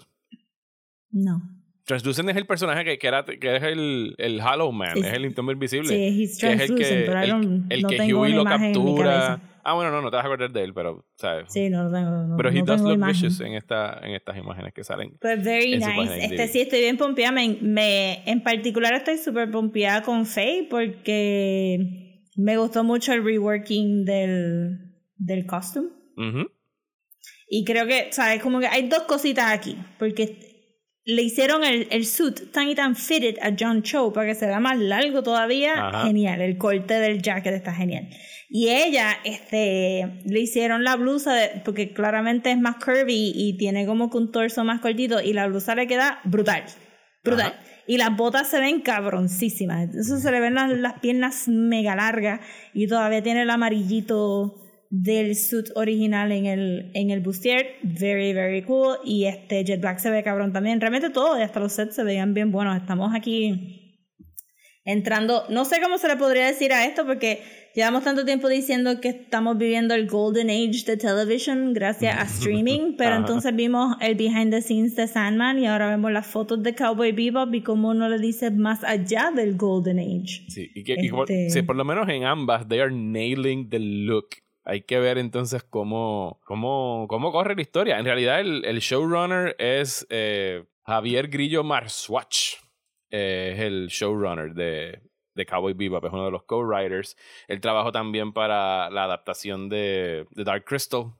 [1.11, 1.41] No.
[1.85, 5.13] Translucent es el personaje que, que, era, que es el, el Hollow Man, Es- es,
[5.13, 5.87] el Intento Invisible.
[5.87, 9.39] Sí, he's que es el que, el, el no que Huey lo captura.
[9.67, 11.45] Ah, bueno, no, no te vas a acordar de él, pero, ¿sabes?
[11.51, 12.09] Sí, no tengo.
[12.27, 13.13] No, pero he no does tengo look imagen.
[13.13, 15.17] vicious en, esta, en estas imágenes que salen.
[15.19, 16.23] Pues very nice.
[16.25, 17.31] Este sí estoy bien pompeada.
[17.31, 22.04] Me, me- en particular estoy súper pompeada con Faye porque
[22.35, 25.89] me gustó mucho el reworking del, del costume.
[26.17, 26.51] Ujú.
[27.49, 28.41] Y creo que, ¿sabes?
[28.41, 29.77] Como que hay dos cositas aquí.
[29.99, 30.53] Porque
[31.05, 34.47] le hicieron el, el suit tan y tan fitted a John Cho para que se
[34.47, 35.73] vea más largo todavía.
[35.89, 36.05] Ajá.
[36.07, 36.41] Genial.
[36.41, 38.09] El corte del jacket está genial.
[38.49, 43.85] Y ella, este, le hicieron la blusa, de- porque claramente es más curvy y tiene
[43.85, 45.21] como que un torso más cortito.
[45.21, 46.63] Y la blusa le queda brutal.
[47.23, 47.53] Brutal.
[47.53, 47.61] Ajá.
[47.87, 49.93] Y las botas se ven cabroncísimas.
[49.93, 52.41] Eso se le ven las, las piernas mega largas.
[52.73, 57.75] Y todavía tiene el amarillito del suit original en el, en el bustier.
[57.83, 58.97] Very, very cool.
[59.03, 60.79] Y este Jet Black se ve cabrón también.
[60.79, 62.77] Realmente todo, y hasta los sets se veían bien buenos.
[62.77, 64.09] Estamos aquí
[64.83, 65.45] entrando.
[65.49, 67.43] No sé cómo se le podría decir a esto, porque
[67.75, 72.95] llevamos tanto tiempo diciendo que estamos viviendo el golden age de television gracias a streaming.
[72.97, 76.73] Pero entonces vimos el behind the scenes de Sandman y ahora vemos las fotos de
[76.73, 80.45] Cowboy Bebop y cómo uno le dice más allá del golden age.
[80.47, 83.69] Sí, y que y por, Este- sí, por lo menos en ambas, they are nailing
[83.69, 84.27] the look.
[84.63, 87.99] Hay que ver entonces cómo, cómo, cómo corre la historia.
[87.99, 92.55] En realidad, el, el showrunner es eh, Javier Grillo Marswatch.
[93.11, 95.01] Eh, es el showrunner de,
[95.35, 97.15] de Cowboy Bebop, es uno de los co-writers.
[97.47, 101.13] Él trabajó también para la adaptación de, de Dark Crystal.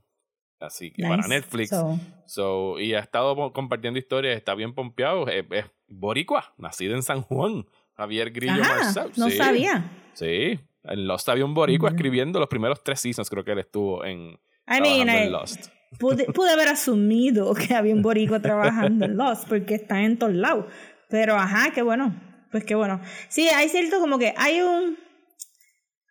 [0.59, 1.27] Así que para.
[1.27, 1.69] Netflix.
[1.69, 5.27] So, So, y ha estado compartiendo historias, está bien pompeado.
[5.27, 7.65] Es, es boricua, nacido en San Juan.
[7.97, 9.37] Javier Grillo ajá, no sí.
[9.37, 9.83] sabía.
[10.13, 11.95] Sí, en Lost había un boricua Ujú.
[11.95, 15.67] escribiendo los primeros tres seasons, creo que él estuvo en I mean, en I- Lost.
[15.99, 20.33] pude, pude haber asumido que había un borico trabajando en Lost porque están en todos
[20.33, 20.65] lados.
[21.09, 22.15] Pero ajá, qué bueno.
[22.55, 23.01] Pues qué bueno.
[23.27, 24.97] Sí, hay cierto como que hay un...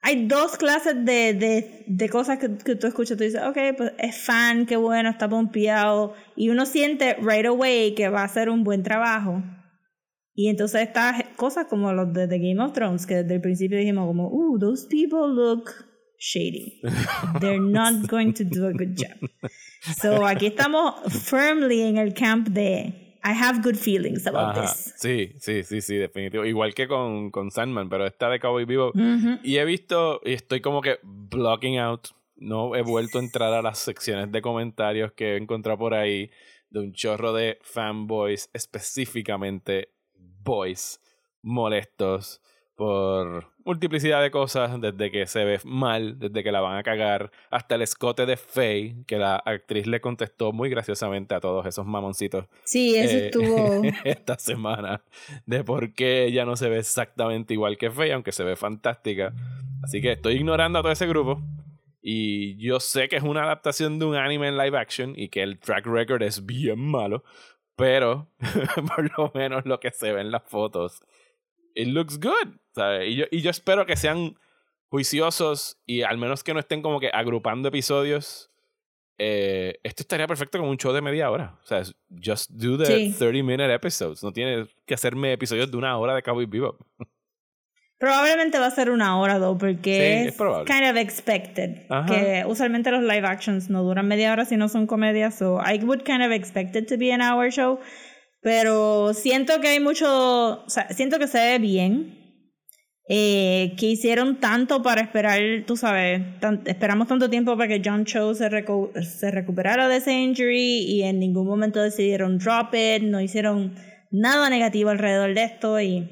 [0.02, 3.16] Hay dos clases de, de, de cosas que, que, tú escuchas.
[3.16, 6.12] Tú dices, ok, pues es fan, qué bueno, está pompeado.
[6.36, 9.42] Y uno siente right away que va a hacer un buen trabajo.
[10.34, 13.78] Y entonces estas cosas como los de The Game of Thrones, que desde el principio
[13.78, 15.70] dijimos como, uh, those people look
[16.18, 16.82] shady.
[17.40, 19.30] They're not going to do a good job.
[19.98, 24.62] So aquí estamos firmly en el camp de I have good feelings about Ajá.
[24.62, 24.94] this.
[24.98, 26.44] Sí, sí, sí, sí, definitivo.
[26.44, 28.88] Igual que con, con Sandman, pero esta de Cowboy Vivo.
[28.88, 29.38] Ujú.
[29.42, 32.08] Y he visto, y estoy como que blocking out.
[32.36, 36.30] No he vuelto a entrar a las secciones de comentarios que he encontrado por ahí
[36.68, 39.88] de un chorro de fanboys, específicamente
[40.42, 41.00] boys,
[41.40, 42.42] molestos
[42.74, 47.30] por multiplicidad de cosas, desde que se ve mal, desde que la van a cagar,
[47.50, 51.86] hasta el escote de Faye, que la actriz le contestó muy graciosamente a todos esos
[51.86, 53.82] mamoncitos Sí, eso eh, estuvo.
[54.04, 55.02] esta semana
[55.46, 59.32] de por qué ella no se ve exactamente igual que Faye, aunque se ve fantástica.
[59.82, 61.42] Así que estoy ignorando a todo ese grupo.
[62.06, 65.42] Y yo sé que es una adaptación de un anime en live action y que
[65.42, 67.24] el track record es bien malo.
[67.76, 68.28] Pero
[68.94, 71.00] por lo menos lo que se ve en las fotos,
[71.74, 72.56] it looks good.
[72.74, 73.08] ¿sabes?
[73.10, 74.36] Y, yo, y yo espero que sean
[74.88, 78.50] juiciosos y al menos que no estén como que agrupando episodios.
[79.18, 81.56] Eh, esto estaría perfecto como un show de media hora.
[81.62, 81.82] O sea,
[82.22, 83.14] just do the Sí.
[83.16, 84.22] 30 minute episodes.
[84.24, 86.80] No tienes que hacerme episodios de una hora de Cowboy Bebop.
[87.98, 91.86] Probablemente va a ser una hora, though, porque Sí, es, es kind of expected.
[91.88, 92.06] Ajá.
[92.06, 95.78] Que usualmente los live actions no duran media hora si no son comedias, so I
[95.82, 97.78] would kind of expect it to be an hour show.
[98.44, 100.06] Pero siento que hay mucho,
[100.64, 102.20] o sea, siento que se ve bien.
[103.06, 108.06] Eh, que hicieron tanto para esperar, tú sabes, tan- esperamos tanto tiempo para que John
[108.06, 113.02] Cho se, recu- se recuperara de ese injury y en ningún momento decidieron drop it,
[113.02, 113.74] no hicieron
[114.10, 116.08] nada negativo alrededor de esto y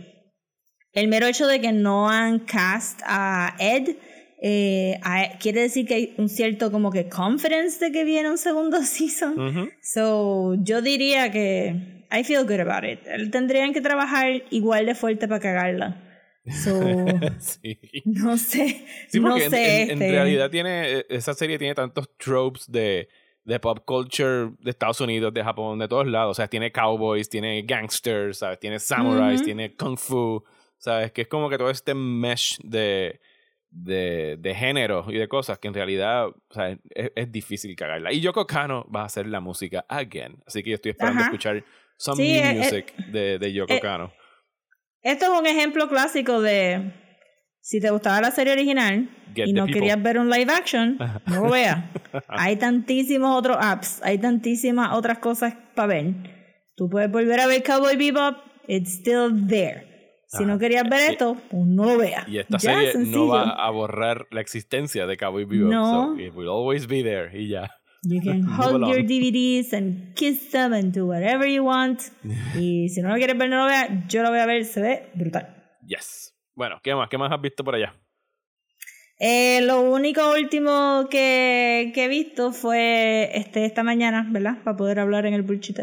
[0.92, 3.96] el mero hecho de que no han cast a Ed
[4.42, 8.36] eh, a- quiere decir que hay un cierto como que confidence de que viene un
[8.38, 9.40] segundo season.
[9.40, 9.68] Ujú.
[9.82, 13.00] So, yo diría que I feel good about it.
[13.30, 15.96] Tendrían que trabajar igual de fuerte para cagarla.
[16.44, 16.80] So,
[17.38, 17.78] sí.
[18.04, 18.84] no sé.
[19.08, 19.82] Sí, no en- sé.
[19.82, 23.08] en, en este, realidad tiene, eh, esa serie tiene tantos tropes de,
[23.44, 26.32] de pop culture de Estados Unidos, de Japón, de todos lados.
[26.32, 28.58] O sea, tiene cowboys, tiene gangsters, ¿sabes?
[28.58, 30.42] Tiene samurais, tiene kung fu,
[30.78, 31.12] ¿sabes?
[31.12, 33.20] Que es como que todo este mesh de,
[33.70, 38.12] de, de género y de cosas que en realidad o sea, es, es difícil cagarla.
[38.12, 40.42] Y Yoko Kano va a hacer la música again.
[40.44, 41.28] Así que yo estoy esperando Ajá.
[41.30, 41.64] escuchar
[42.02, 44.12] some Sí, new eh, eh, music de, de Yoko eh, Kano.
[45.02, 46.92] Esto es un ejemplo clásico de
[47.60, 49.80] si te gustaba la serie original Get y no people.
[49.80, 51.78] querías ver un live action, no lo veas.
[52.28, 56.14] hay tantísimos otros apps, hay tantísimas otras cosas para ver.
[56.76, 58.36] Tú puedes volver a ver Cowboy Bebop,
[58.66, 59.90] it's still there.
[60.26, 62.26] Si no querías ver esto, pues no lo veas.
[62.26, 63.18] Y esta Ya, serie sencillo.
[63.18, 65.70] no va a borrar la existencia de Cowboy Bebop.
[65.70, 66.14] No.
[66.14, 67.38] So it will always be there.
[67.38, 67.70] Y ya.
[68.02, 68.90] You can along.
[68.90, 72.00] your DVDs and kiss them and do whatever you want.
[72.54, 74.08] y si no lo quieres ver, no lo veas.
[74.08, 75.46] Yo lo voy a ver, se ve brutal.
[75.86, 76.34] Yes.
[76.54, 77.08] Bueno, ¿qué más?
[77.08, 77.94] ¿Qué más has visto por allá?
[79.18, 84.58] Eh, lo único último que, que he visto fue este esta mañana, ¿verdad?
[84.64, 85.78] Para poder hablar en el bullshit.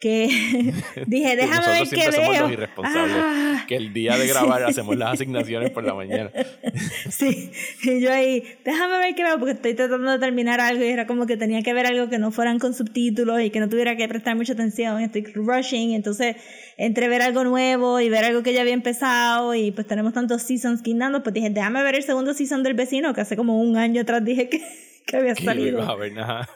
[0.00, 0.28] Que
[1.06, 2.42] dije, déjame ver qué siempre somos veo.
[2.44, 3.16] los irresponsables.
[3.18, 6.30] Ah, Que el día de grabar hacemos las asignaciones por la mañana.
[7.10, 10.88] sí, y yo ahí, déjame ver qué veo, porque estoy tratando de terminar algo y
[10.88, 13.68] era como que tenía que ver algo que no fueran con subtítulos y que no
[13.68, 14.98] tuviera que prestar mucha atención.
[15.02, 16.36] Estoy rushing, entonces
[16.78, 20.40] entre ver algo nuevo y ver algo que ya había empezado y pues tenemos tantos
[20.44, 23.76] seasons guindando, pues dije, déjame ver el segundo season del vecino, que hace como un
[23.76, 24.62] año atrás dije que,
[25.06, 25.68] que había Que lo salido.
[25.78, 26.48] ibas a ver nada.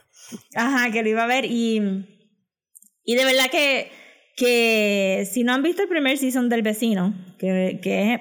[0.54, 2.06] Ajá, que lo iba a ver y,
[3.04, 3.90] y de verdad que,
[4.36, 8.20] que si no han visto el primer season del vecino, que, que es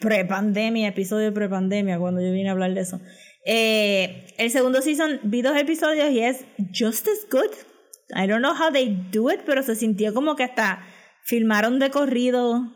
[0.00, 3.00] pre-pandemia, episodio pre-pandemia, cuando yo vine a hablar de eso,
[3.44, 7.50] eh, el segundo season vi dos episodios y es just as good.
[8.14, 10.84] I don't know how they do it, pero se sintió como que hasta
[11.24, 12.74] filmaron de corrido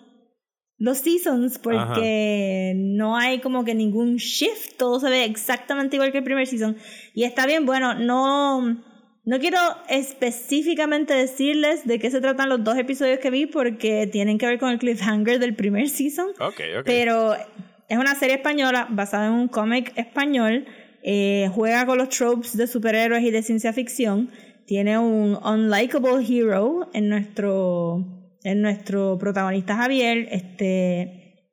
[0.76, 6.18] los seasons porque no hay como que ningún shift, todo se ve exactamente igual que
[6.18, 6.76] el primer season.
[7.14, 8.84] Y está bien bueno, no
[9.24, 9.58] no quiero
[9.88, 14.58] específicamente decirles de qué se tratan los dos episodios que vi porque tienen que ver
[14.58, 16.84] con el cliffhanger del primer season, Ok, ok.
[16.84, 17.34] pero
[17.88, 20.66] es una serie española basada en un cómic español.
[21.06, 24.30] eh, juega con los tropes de superhéroes y de ciencia ficción.
[24.66, 30.28] Tiene un unlikable hero en nuestro, en nuestro protagonista Javier.
[30.30, 31.50] Este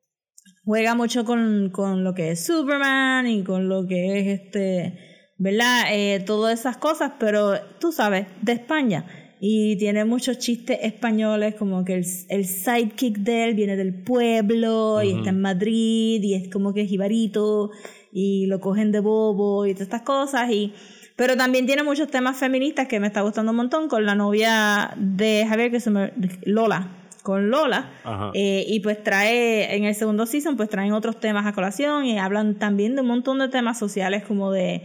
[0.64, 5.11] juega mucho con, con lo que es Superman y con lo que es este,
[5.42, 5.86] ¿verdad?
[5.90, 9.04] Eh, todas esas cosas, pero tú sabes, de España.
[9.40, 15.02] Y tiene muchos chistes españoles, como que el, el sidekick de él viene del pueblo
[15.02, 17.72] y está en Madrid y es como que es jibarito
[18.12, 20.48] y lo cogen de bobo y todas estas cosas.
[20.52, 20.74] Y,
[21.16, 24.94] pero también tiene muchos temas feministas que me está gustando un montón con la novia
[24.96, 26.12] de Javier, que se me,
[26.44, 26.86] Lola,
[27.24, 27.90] con Lola.
[28.34, 32.16] Eh, y pues trae, en el segundo season, pues traen otros temas a colación y
[32.16, 34.82] hablan también de un montón de temas sociales como de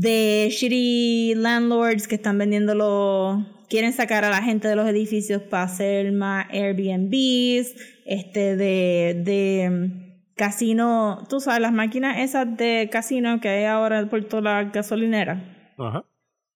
[0.00, 5.42] de shitty landlords que están vendiendo los quieren sacar a la gente de los edificios
[5.42, 7.74] para hacer más Airbnbs,
[8.06, 14.08] este de de mm, casino, tú sabes las máquinas esas de casino que hay ahora
[14.08, 15.74] por toda la gasolinera.
[15.78, 16.06] Ajá.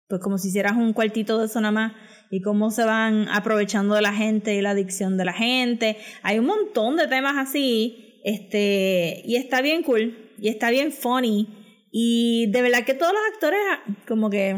[0.09, 1.93] Pues como si hicieras un cuartito de zona más
[2.31, 5.99] y cómo se van aprovechando de la gente y la adicción de la gente.
[6.23, 11.56] Hay un montón de temas así, este, y está bien cool y está bien funny
[11.99, 14.55] y de verdad que todos los actores ah, como que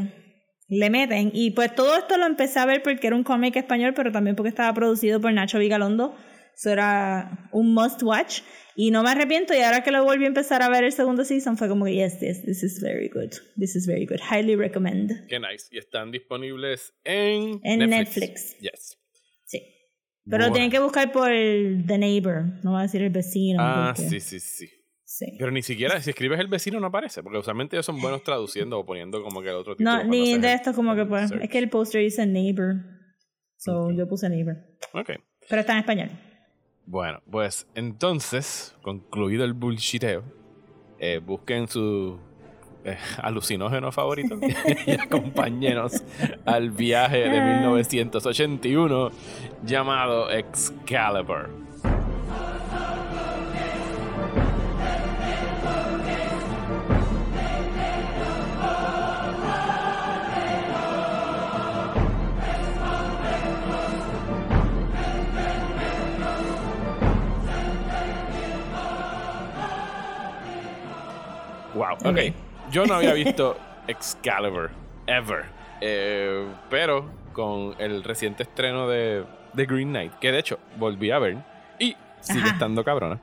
[0.68, 1.30] le meten.
[1.32, 4.34] Y pues todo esto lo empecé a ver porque era un cómic español, pero también
[4.34, 6.16] porque estaba producido por Nacho Vigalondo.
[6.56, 8.40] Eso era un must watch.
[8.74, 9.54] Y no me arrepiento.
[9.54, 11.94] Y ahora que lo volví a empezar a ver el segundo season, fue como que,
[11.94, 13.30] yes, this, this is very good.
[13.56, 14.18] This is very good.
[14.18, 15.12] Highly recommend.
[15.28, 15.68] Qué nice.
[15.70, 18.58] Y están disponibles en, En Netflix.
[18.58, 18.98] Yes.
[19.44, 19.62] Sí.
[20.24, 20.52] Pero Bueno.
[20.54, 22.64] tienen que buscar por The Neighbor.
[22.64, 23.58] No va a decir el vecino.
[23.62, 24.68] Ah, porque- sí, sí, sí.
[25.18, 25.36] Sí.
[25.38, 28.78] Pero ni siquiera, si escribes el vecino no aparece, porque usualmente ellos son buenos traduciendo
[28.78, 29.96] o poniendo como que el otro título.
[29.96, 31.30] No, ni de esto como que pues.
[31.32, 32.76] Es que el poster dice Neighbor.
[33.56, 34.56] So yo puse Neighbor.
[34.92, 35.10] Ok.
[35.48, 36.10] Pero está en español.
[36.86, 40.22] Bueno, pues entonces, concluido el bullshiteo,
[40.98, 42.18] eh, busquen su
[42.84, 44.38] eh, alucinógeno favorito
[44.86, 46.02] y acompáñenos
[46.44, 49.10] al viaje de 1981
[49.64, 51.67] llamado Excalibur.
[72.10, 72.34] Ok.
[72.70, 74.70] Yo no había visto Excalibur,
[75.06, 75.44] ever.
[75.80, 81.18] Eh, pero con el reciente estreno de, de Green Knight, que de hecho volví a
[81.18, 81.36] ver
[81.78, 82.48] y sigue Ajá.
[82.52, 83.20] estando cabrona.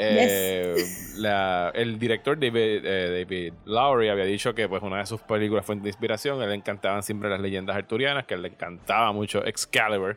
[0.00, 0.76] Eh,
[1.16, 5.66] la- el director David, eh, David Lowry había dicho que pues una de sus películas
[5.66, 6.40] fue de inspiración.
[6.40, 10.16] A él le encantaban siempre las leyendas arturianas, que a él le encantaba mucho Excalibur.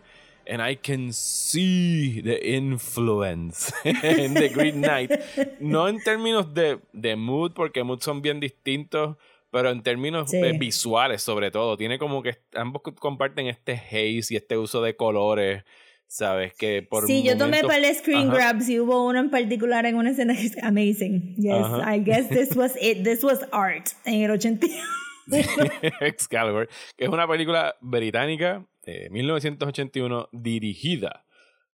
[0.51, 5.09] And I can see the influence in The Green Knight.
[5.61, 9.15] No en términos de, de mood, porque mood son bien distintos,
[9.49, 10.37] pero en términos Sí.
[10.43, 11.77] eh, visuales sobre todo.
[11.77, 15.63] Tiene como que ambos comparten este haze y este uso de colores,
[16.07, 16.53] ¿sabes?
[16.53, 18.35] Que por sí, yo tomé para el screen Ajá.
[18.51, 21.35] grabs y hubo uno en particular en una escena que es amazing.
[21.37, 21.95] Yes, Ajá.
[21.95, 23.03] I guess this was it.
[23.05, 24.67] This was art en el 80.
[26.01, 31.25] Excalibur, que es una película británica de 1981 dirigida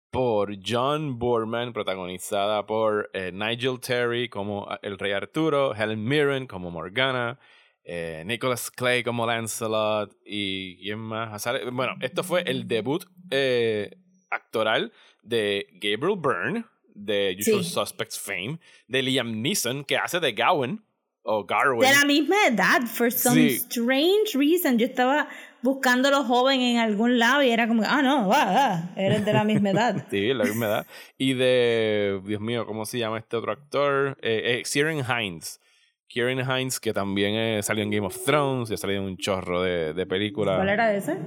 [0.09, 6.71] por John Boorman, protagonizada por eh, Nigel Terry como el Rey Arturo, Helen Mirren como
[6.71, 7.39] Morgana,
[7.83, 11.45] eh, Nicholas Clay como Lancelot y quién más.
[11.71, 13.91] Bueno, esto fue el debut eh,
[14.29, 14.91] actoral
[15.23, 16.65] de Gabriel Byrne
[16.95, 17.69] de Usual Sí.
[17.69, 20.81] Suspects fame, de Liam Neeson que hace de Gawain
[21.21, 21.81] o Garwin.
[21.87, 23.55] De la misma edad, for some Sí.
[23.69, 24.79] strange reason.
[24.79, 25.27] Yo estaba
[25.67, 29.43] buscándolo joven en algún lado y era como, ah, no, ah, ah, eres de la
[29.43, 30.05] misma edad.
[30.09, 30.87] Sí, la misma edad.
[31.17, 34.17] Y de, Dios mío, ¿cómo se llama este otro actor?
[34.21, 35.59] Eh, eh, Ciaran Hines.
[36.07, 39.17] Kieran Hines, que también eh, salió en Game of Thrones y ha salido en un
[39.17, 40.55] chorro de, de películas.
[40.55, 41.17] ¿Cuál era ese?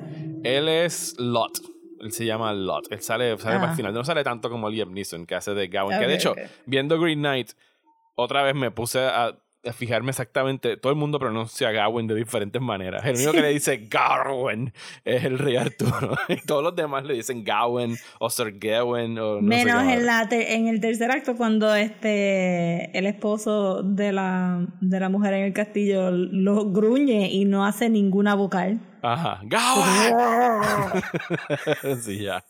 [0.43, 1.61] Él es Lot.
[2.01, 2.91] Él se llama Lot.
[2.91, 3.61] Él sale, sale Ah.
[3.61, 3.93] para el final.
[3.93, 6.01] No sale tanto como Liam Neeson, que hace de Gawain.
[6.01, 7.51] que de hecho, viendo Green Knight,
[8.15, 10.77] otra vez me puse a, a fijarme exactamente.
[10.77, 13.05] Todo el mundo pronuncia Gawain de diferentes maneras.
[13.05, 14.73] El único que le dice Garwin
[15.05, 16.17] es el rey Arturo.
[16.29, 20.29] y todos los demás le dicen Gawain o Sir Gawain o no Menos en, la
[20.31, 25.53] en el tercer acto cuando este el esposo de la, de la mujer en el
[25.53, 28.81] castillo lo gruñe y no hace ninguna vocal.
[29.03, 29.41] Ajá.
[29.45, 30.15] Gawain.
[32.03, 32.45] sí, ya.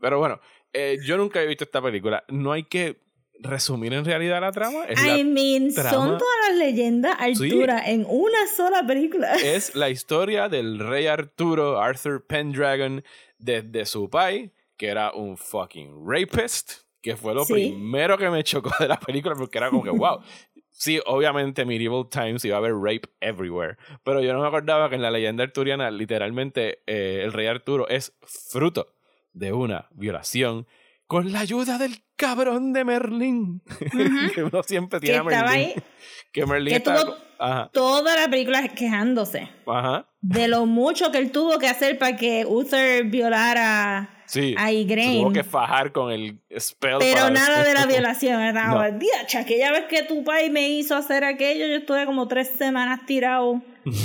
[0.00, 0.40] Pero bueno,
[0.72, 2.24] eh, yo nunca he visto esta película.
[2.28, 3.00] No hay que
[3.42, 4.84] resumir en realidad la trama.
[4.86, 9.34] Es, la, I mean, trama- son todas las leyendas Artura en una sola película.
[9.36, 13.04] es la historia del rey Arturo, Arthur Pendragon,
[13.38, 17.52] desde su país, que era un fucking rapist, que fue lo Sí.
[17.54, 20.20] primero que me chocó de la película, porque era como que, wow.
[20.74, 24.94] Sí, obviamente Medieval Times iba a haber rape everywhere, pero yo no me acordaba que
[24.96, 28.88] en la leyenda arturiana literalmente eh, el rey Arturo es fruto
[29.32, 30.66] de una violación
[31.12, 33.62] con la ayuda del cabrón de Merlin.
[34.34, 35.74] que uno siempre Que tiene a estaba ahí,
[36.32, 40.06] Que Merlin que estaba- tuvo- Ajá, toda la película quejándose ajá.
[40.20, 44.54] de lo mucho que él tuvo que hacer para que Uther violara Sí.
[44.56, 45.20] a Igraine.
[45.22, 46.96] Tuvo que fajar con el spell.
[47.00, 48.40] Pero nada de la violación.
[48.40, 52.48] Era, "Diache, aquella vez que tu pai me hizo hacer aquello, yo estuve como tres
[52.48, 53.60] semanas tirado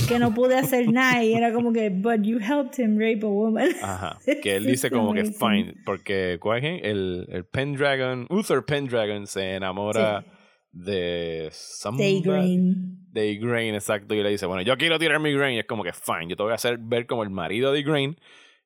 [0.08, 1.24] que no pude hacer nada.
[1.24, 3.70] Y era como que, but you helped him rape a woman.
[3.82, 4.18] Ajá.
[4.44, 5.76] Que él dice como que fine.
[5.86, 6.82] Porque ¿cuál es?
[6.84, 10.26] el, el Pendragon, Uther Pendragon se enamora
[10.72, 12.76] de somebody- Igraine.
[13.12, 14.14] de Igraine, exacto.
[14.16, 15.56] Y le dice, bueno, yo quiero tirar mi Igraine.
[15.56, 17.80] Y es como que fine, yo te voy a hacer ver como el marido de
[17.80, 18.16] Igraine.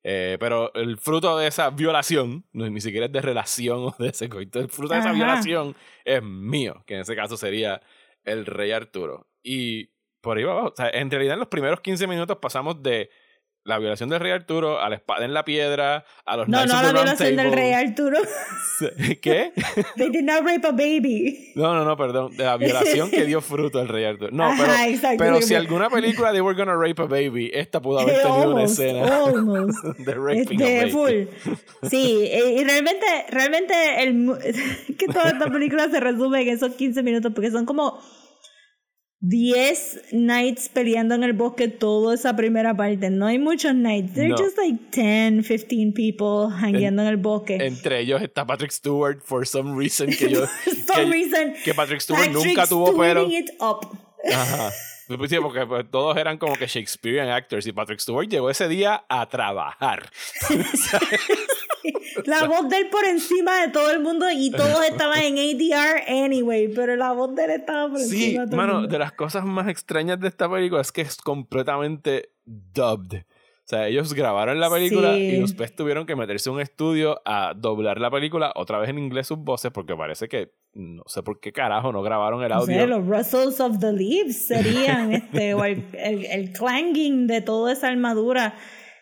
[0.04, 4.08] Eh, pero el fruto de esa violación, no, ni siquiera es de relación o de
[4.08, 5.16] ese coito, el fruto de esa Ajá.
[5.16, 7.80] violación es mío, que en ese caso sería
[8.24, 9.28] el rey Arturo.
[9.44, 9.90] Y
[10.22, 10.68] por ahí va abajo.
[10.68, 13.10] O sea, en realidad en los primeros 15 minutos pasamos de
[13.64, 16.74] la violación del rey Arturo a la espada en la piedra, a los No, no
[16.78, 18.18] of la violación del rey Arturo.
[19.22, 19.52] ¿Qué?
[19.96, 21.52] They did not rape a baby.
[21.54, 22.36] No, no, no, perdón.
[22.36, 24.30] De la violación que dio fruto el rey Arturo.
[24.32, 25.16] No, Ajá, pero, exacto.
[25.18, 28.64] pero si alguna película de We're Gonna Rape a Baby, esta pudo haber tenido una
[28.64, 29.84] escena almost.
[29.98, 30.90] de raping Este, a baby.
[30.90, 31.56] full.
[31.88, 37.30] Sí, y realmente, realmente el, que toda esta película se resume en esos 15 minutos
[37.32, 38.00] porque son como
[39.22, 43.08] 10 knights peleando en el bosque toda esa primera parte.
[43.08, 44.14] No hay muchos knights.
[44.14, 44.36] They're No.
[44.36, 47.56] just like 10, 15 people hangueando en, el bosque.
[47.60, 50.46] Entre ellos está Patrick Stewart, for some reason, que yo...
[50.86, 52.88] Some que, reason, que Patrick Stewart Patrick nunca tuvo.
[52.88, 53.96] Stewarding it up.
[54.32, 54.70] Ajá.
[55.28, 59.04] Sí, porque pues, todos eran como que Shakespearean actors y Patrick Stewart llegó ese día
[59.10, 60.08] a trabajar.
[62.26, 66.24] La voz de él por encima de todo el mundo y todos estaban en ADR
[66.24, 68.88] anyway, pero la voz de él estaba por Sí, encima de todo el mano, mundo.
[68.88, 73.24] de las cosas más extrañas de esta película es que es completamente dubbed.
[73.64, 75.20] O sea, ellos grabaron la película Sí.
[75.36, 78.98] y después tuvieron que meterse a un estudio a doblar la película otra vez en
[78.98, 82.62] inglés sus voces porque parece que no sé por qué carajo no grabaron el No
[82.62, 82.98] sé, audio.
[82.98, 87.86] los rustles of the leaves serían este, o el, el, el clanging de toda esa
[87.88, 88.54] armadura.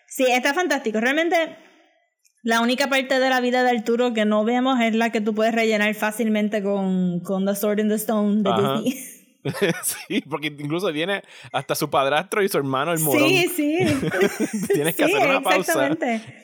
[0.07, 1.01] Sí, está fantástico.
[1.01, 1.57] Realmente,
[2.43, 5.35] la única parte de la vida de Arturo que no vemos es la que tú
[5.35, 8.81] puedes rellenar fácilmente con, con The Sword in the Stone de Ajá.
[8.81, 9.05] Disney.
[9.83, 11.23] sí, porque incluso viene
[11.53, 13.29] hasta su padrastro y su hermano el morón.
[13.29, 13.79] Sí, sí.
[14.75, 15.97] Tienes que Sí, hacer una pausa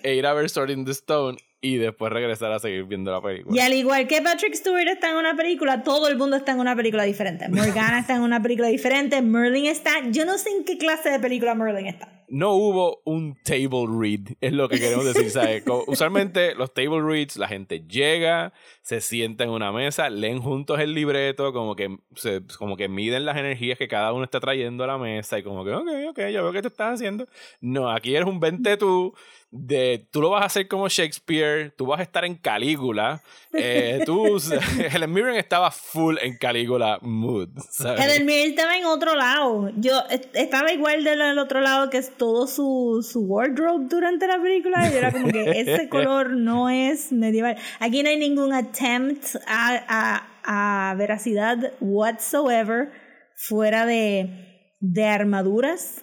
[0.03, 3.21] e ir a ver Sword in the Stone y después regresar a seguir viendo la
[3.21, 3.57] película.
[3.57, 6.61] Y al igual que Patrick Stewart está en una película, todo el mundo está en
[6.61, 7.49] una película diferente.
[7.51, 10.09] Morgana está en una película diferente, Merlin está...
[10.11, 12.25] Yo no sé en qué clase de película Merlin está.
[12.29, 15.65] no hubo un table read, es lo que queremos decir, ¿sabes?
[15.87, 18.53] Usualmente los table reads, la gente llega,
[18.83, 23.25] se sienta en una mesa, leen juntos el libreto, como que, se, como que miden
[23.25, 26.19] las energías que cada uno está trayendo a la mesa y como que, ok, ok,
[26.33, 27.27] yo veo que tú estás haciendo.
[27.61, 29.15] No, aquí eres un vente tú,
[29.51, 33.23] de, tú lo vas a hacer como Shakespeare, tú vas a estar en Calígula,
[33.53, 34.37] eh, tú,
[34.93, 38.05] Helen Mirren estaba full en Calígula mood, ¿sabes?
[38.05, 39.71] Helen Mirren estaba en otro lado.
[39.77, 44.27] Yo est- estaba igual del del otro lado que es todo su, su wardrobe durante
[44.27, 44.91] la película.
[44.93, 47.57] Y era como que ese color no es medieval.
[47.81, 52.91] Aquí no hay ningún attempt a, a, a veracidad whatsoever
[53.37, 56.03] fuera de, de armaduras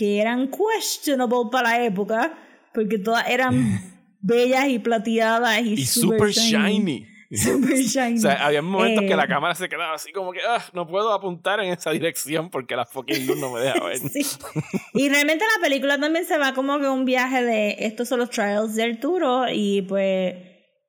[0.00, 2.32] que eran questionable para la época.
[2.72, 3.80] Porque todas eran
[4.20, 7.06] bellas y plateadas y, y super shiny.
[7.32, 8.14] Super shiny.
[8.18, 10.86] O sea, había momentos que Eh, la cámara se quedaba así como que "Ah, no
[10.86, 13.98] puedo apuntar en esa dirección porque la fucking luz no me deja ver.
[13.98, 14.22] Sí.
[14.94, 18.30] Y realmente la película también se va como que un viaje de estos son los
[18.30, 20.34] trials de Arturo y pues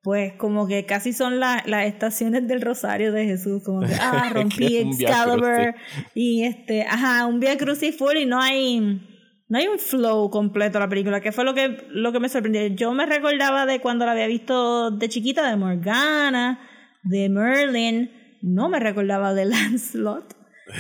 [0.04, 4.30] pues como que casi son la- las estaciones del rosario de Jesús, como que ah,
[4.34, 5.76] rompí Excalibur
[6.16, 9.08] y este, ajá, un Via Crucis full y no hay
[9.48, 12.30] no hay un flow completo a la película, que fue lo que lo que me
[12.30, 12.66] sorprendió.
[12.68, 16.62] Yo me recordaba de cuando la había visto de chiquita de Morgana,
[17.04, 18.10] de Merlin,
[18.42, 20.36] no me recordaba de Lancelot.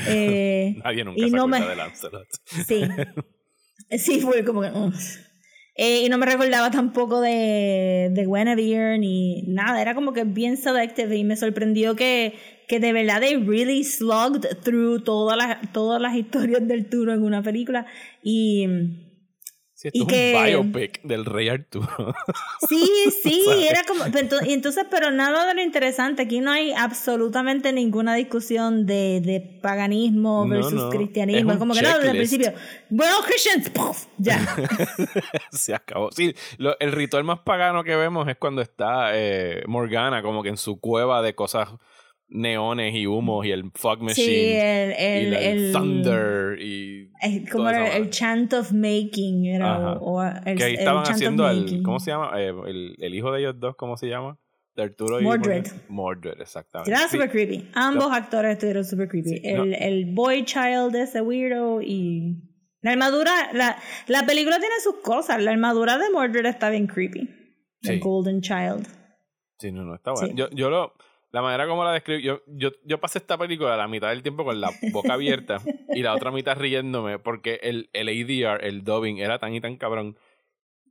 [0.08, 2.28] Eh, Nadie nunca y se no me- de Lancelot.
[2.66, 2.82] Sí.
[3.98, 4.72] Sí, fue como que.
[4.72, 4.94] mm.
[5.76, 9.82] Eh, y no me recordaba tampoco de, de Guinevere ni nada.
[9.82, 12.36] Era como que bien selective y me sorprendió que,
[12.68, 17.24] que de verdad they really slugged through todas las, todas las historias del Turo en
[17.24, 17.86] una película.
[18.24, 18.68] Y.
[19.82, 21.88] Sí, esto Y es que- un biopic del rey Arturo.
[22.70, 22.88] Sí,
[23.24, 24.06] sí, era como.
[24.06, 26.22] entonces, pero nada de lo interesante.
[26.22, 31.54] Aquí no hay absolutamente ninguna discusión de, de paganismo versus no, es cristianismo.
[31.54, 32.54] un como que no, desde el principio.
[32.90, 34.06] Bueno, Christians, ¡puf!
[34.20, 34.40] ya.
[35.52, 36.12] se acabó.
[36.12, 40.50] Sí, lo- el ritual más pagano que vemos es cuando está eh, Morgana como que
[40.50, 41.70] en su cueva de cosas
[42.32, 44.26] neones y humos y el fog machine.
[44.26, 48.72] Sí, el, y el, la- el el- thunder y es como era el chant of
[48.72, 51.84] making era o, el, que ahí el estaban haciendo el.
[51.84, 52.32] ¿cómo se llama?
[52.42, 54.38] Eh, el, el hijo de ellos dos ¿cómo se llama?
[54.76, 55.68] de Arturo y Mordred.
[55.90, 57.10] Mordred exactamente Era Sí.
[57.18, 57.68] super creepy.
[57.74, 59.30] Ambos actores estuvieron super creepy.
[59.30, 59.64] Sí, el, no.
[59.78, 62.38] el boy child ese weirdo y
[62.82, 63.78] la armadura, la,
[64.08, 65.44] la película tiene sus cosas.
[65.44, 67.30] La armadura de Mordred está bien creepy.
[67.82, 68.00] Sí.
[68.00, 68.88] Golden Child.
[69.60, 70.34] Sí, no, no, está bueno.
[70.36, 70.94] Yo, yo lo,
[71.32, 74.44] la manera como la describo, yo, yo, yo pasé esta película la mitad del tiempo
[74.44, 75.62] con la boca abierta
[75.94, 79.78] y la otra mitad riéndome porque el, el ADR, el dubbing, era tan y tan
[79.78, 80.18] cabrón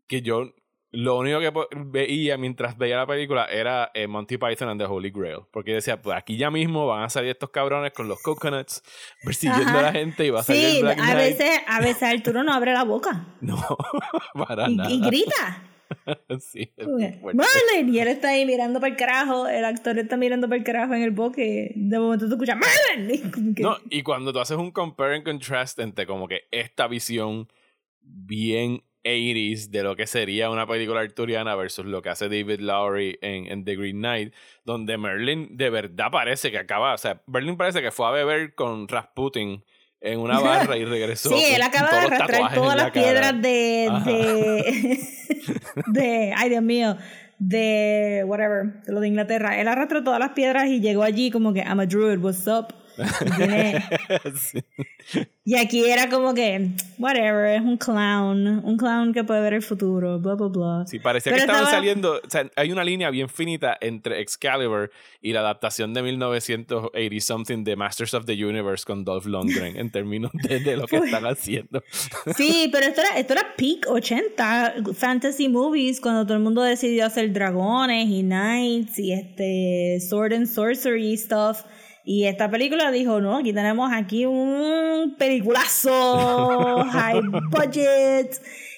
[0.08, 0.52] que yo
[0.92, 1.52] lo único que
[1.86, 5.42] veía mientras veía la película era eh, Monty Python and the Holy Grail.
[5.52, 8.82] Porque decía, pues aquí ya mismo van a salir estos cabrones con los coconuts
[9.22, 9.78] persiguiendo Ajá.
[9.78, 12.42] a la gente y va a salir Sí, el Black a veces, a veces Arturo
[12.42, 13.26] no abre la boca.
[13.40, 13.56] No,
[14.34, 14.90] para Y, nada.
[14.90, 15.69] y grita.
[16.40, 16.72] Sí,
[17.86, 20.94] y él está ahí mirando para el carajo, el actor está mirando para el carajo
[20.94, 22.58] en el bosque, de momento tú escuchas
[23.54, 27.48] que- No, y cuando tú haces un compare and contrast entre como que esta visión
[28.00, 33.18] bien 80s de lo que sería una película arturiana versus lo que hace David Lowry
[33.22, 34.34] en, en The Green Knight,
[34.64, 38.54] donde Merlin de verdad parece que acaba, o sea, Merlin parece que fue a beber
[38.54, 39.64] con Rasputin
[40.02, 41.30] en una barra y regresó.
[41.36, 43.88] Sí, él acaba de arrastrar todas la las piedras de,
[45.86, 46.96] de, ay Dios mío,
[47.38, 49.60] de whatever, de lo de Inglaterra.
[49.60, 52.74] Él arrastró todas las piedras y llegó allí como que I'm a druid, what's up?
[54.36, 54.62] Sí.
[55.44, 59.62] y aquí era como que whatever, es un clown, un clown que puede ver el
[59.62, 60.84] futuro, bla bla bla.
[60.86, 62.20] Sí, parecía Pero que estaban estaba- saliendo.
[62.24, 64.90] O sea, hay una línea bien finita entre Excalibur
[65.20, 69.90] y la adaptación de 1980 something de Masters of the Universe con Dolph Lundgren en
[69.90, 71.82] términos de, de lo que están haciendo.
[72.36, 77.06] Sí, pero esto era, esto era peak 80 fantasy movies cuando todo el mundo decidió
[77.06, 81.62] hacer dragones y knights y este sword and sorcery stuff.
[82.12, 88.32] Y esta película dijo, no, aquí tenemos aquí un peliculazo, high budget.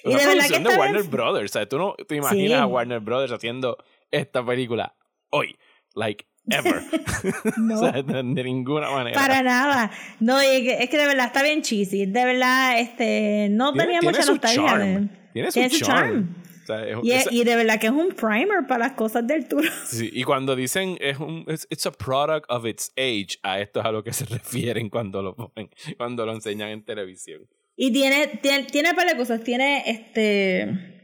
[0.05, 1.51] Y Una de verdad que de Warner bien- Brothers.
[1.51, 2.53] O sea, tú no te imaginas Sí.
[2.53, 3.79] a Warner Brothers haciendo
[4.11, 4.95] esta película
[5.31, 5.57] hoy.
[5.95, 6.83] Like, ever.
[7.57, 7.77] No.
[7.77, 9.19] o sea, de, ninguna manera.
[9.19, 9.91] Para nada.
[10.21, 12.05] No, y es que, de verdad está bien cheesy.
[12.05, 14.67] De verdad, este, no Tiene- tenía tiene mucha su nostalgia.
[14.67, 15.09] charm.
[15.33, 16.35] de- Tiene su charm.
[16.81, 19.47] Es- Y, es- esa- y de verdad que es un primer para las cosas del
[19.49, 19.65] tour.
[19.87, 23.81] Sí, y cuando dicen es un it's, it's a product of its age, a esto
[23.81, 27.47] es a lo que se refieren cuando lo ponen, cuando lo enseñan en televisión.
[27.77, 29.43] Y tiene, tiene, tiene par de cosas.
[29.43, 31.02] Tiene este.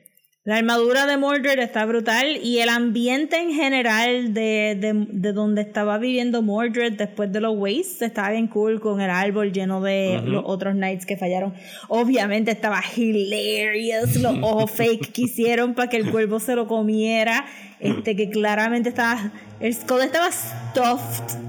[0.49, 2.39] La armadura de Mordred está brutal.
[2.43, 7.55] Y el ambiente en general de, de, de donde estaba viviendo Mordred después de los
[7.55, 11.53] Wastes estaba bien cool con el árbol lleno de los otros Knights que fallaron.
[11.89, 17.45] Obviamente estaba hilarious los ojos fake que hicieron para que el cuervo se lo comiera.
[17.79, 19.31] Este que claramente estaba.
[19.61, 21.41] El skull estaba stuffed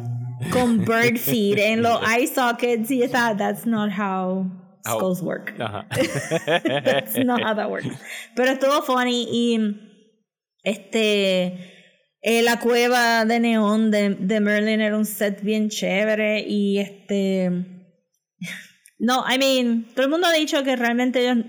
[0.52, 3.38] con bird feed en los eye sockets y estaba.
[3.38, 4.59] That's not how
[4.90, 5.54] How- skulls work.
[5.60, 5.88] Ajá.
[6.84, 7.88] That's not how that works.
[8.36, 9.60] Pero estuvo funny y
[10.64, 11.76] este
[12.22, 17.50] eh, la cueva de neón de, de Merlin era un set bien chévere y este
[19.02, 21.46] no, I mean, todo el mundo ha dicho que realmente ellos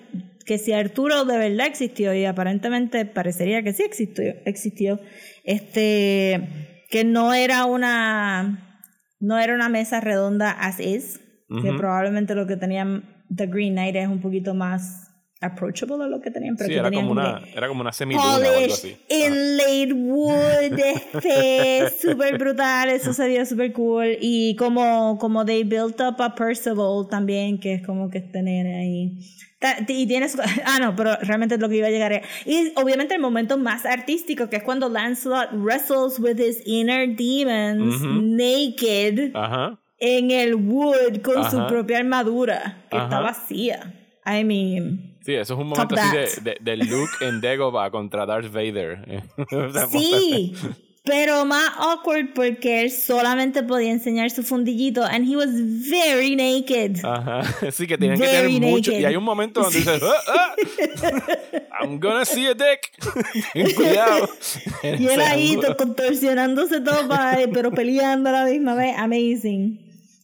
[0.47, 5.01] que si Arturo de verdad existió y aparentemente parecería que sí existió, existió
[5.45, 8.86] este que no era una
[9.20, 11.76] no era una mesa redonda as is, que Ujú.
[11.76, 15.07] probablemente lo que tenían The Green Knight es un poquito más
[15.43, 17.93] approachable a lo que tenían, pero Sí, que era tenían como una, era como una
[17.93, 18.91] semiduna o algo así.
[19.11, 19.26] Ajá.
[19.26, 24.18] inlaid wood, este, súper brutal, eso se vio súper cool.
[24.20, 28.76] Y como, como they built up a Percival también, que es como que este nene
[28.76, 29.18] ahí.
[29.89, 33.20] Y tienes, ah no, pero realmente lo que iba a llegar era, y obviamente el
[33.20, 38.09] momento más artístico, que es cuando Lancelot wrestles with his inner demons, Ujú.
[38.22, 39.78] naked, Ajá.
[40.01, 41.66] En el wood, con su Ajá.
[41.68, 43.05] propia armadura, que Ajá.
[43.05, 43.94] está vacía.
[44.26, 45.14] I mean...
[45.24, 49.22] Sí, eso es un momento así de, de, de Luke en Dagobah contra Darth Vader.
[49.90, 50.55] Sí,
[51.05, 55.48] pero más awkward porque él solamente podía enseñar su fundillito and he was
[55.90, 57.05] very naked.
[57.05, 57.42] Ajá.
[57.70, 58.90] Sí, que tienen que Very tener mucho.
[58.92, 59.03] naked.
[59.03, 62.90] Y hay un momento donde dices, "Ah, ah, I'm gonna see a dick.
[63.53, 64.28] Ten Cuidado.
[64.82, 68.94] Y él ahí contorsionándose todo, pa- pero peleando a la misma vez.
[68.96, 69.78] Amazing.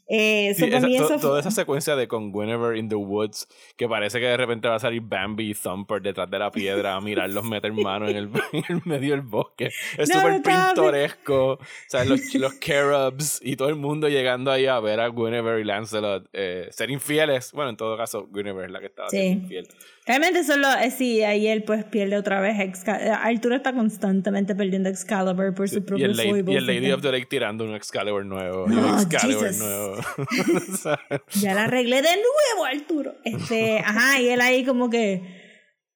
[0.09, 4.21] Eh, Sí, esa- to- toda esa secuencia de con Guinevere in the Woods, que parece
[4.21, 7.45] que de repente va a salir Bambi y Thumper detrás de la piedra a mirarlos
[7.45, 9.71] meter mano en el, en el medio del bosque.
[9.99, 11.53] Es No, súper pintoresco.
[11.55, 15.61] O sea, los, los Carobs y todo el mundo llegando ahí a ver a Guinevere
[15.61, 17.53] y Lancelot eh, ser infieles.
[17.53, 19.17] Bueno, en todo caso, Guinevere es la que estaba Sí.
[19.19, 19.69] siendo infiel.
[20.07, 22.57] Realmente solo, eh, sí, ahí él pues pierde otra vez.
[22.59, 26.59] Exca- eh, Arturo está constantemente perdiendo Excalibur por su Y propio el, Lady, foibles y
[26.59, 28.67] el Lady y of the Lake tirando un Excalibur nuevo.
[28.69, 29.59] y un No, Excalibur Jesus.
[29.67, 29.97] nuevo.
[31.41, 33.15] Ya la arreglé de nuevo, Arturo.
[33.25, 35.45] Este, ajá, y él ahí como que.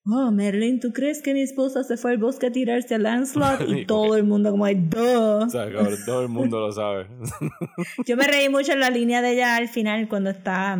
[0.06, 3.60] Oh, Merlin, ¿tú crees que mi esposa se fue al bosque a tirarse a Lancelot?
[3.68, 5.44] Y Y todo el mundo como, duh.
[5.44, 7.06] o sea, cabrón, todo el mundo lo sabe.
[8.06, 10.78] Yo me reí mucho en la línea de ella al final cuando está.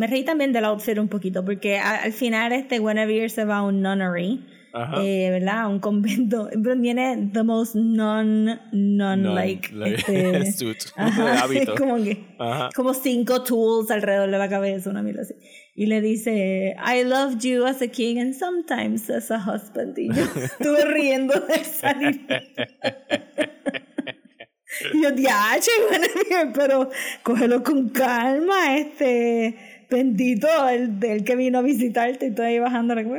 [0.00, 3.58] Me reí también del outfit un poquito, porque a- al final este Guinevere se va
[3.58, 4.46] a un nunnery,
[5.02, 5.58] eh, ¿verdad?
[5.64, 6.48] A un convento.
[6.62, 9.68] Pero tiene the most non, non, No, like.
[9.74, 11.74] like, este, suit, ajá, hábito.
[11.74, 12.24] como que.
[12.38, 12.70] Ajá.
[12.74, 15.34] como cinco tools alrededor de la cabeza, una mierda así.
[15.74, 19.98] Y le dice, I loved you as a king and sometimes as a husband.
[19.98, 22.42] Y yo estuve riendo de línea.
[24.94, 26.88] Y yo, diache, Guinevere, pero
[27.22, 29.56] cógelo con calma, este
[29.90, 33.02] bendito, el del que vino a visitarte y tú ahí bajando la.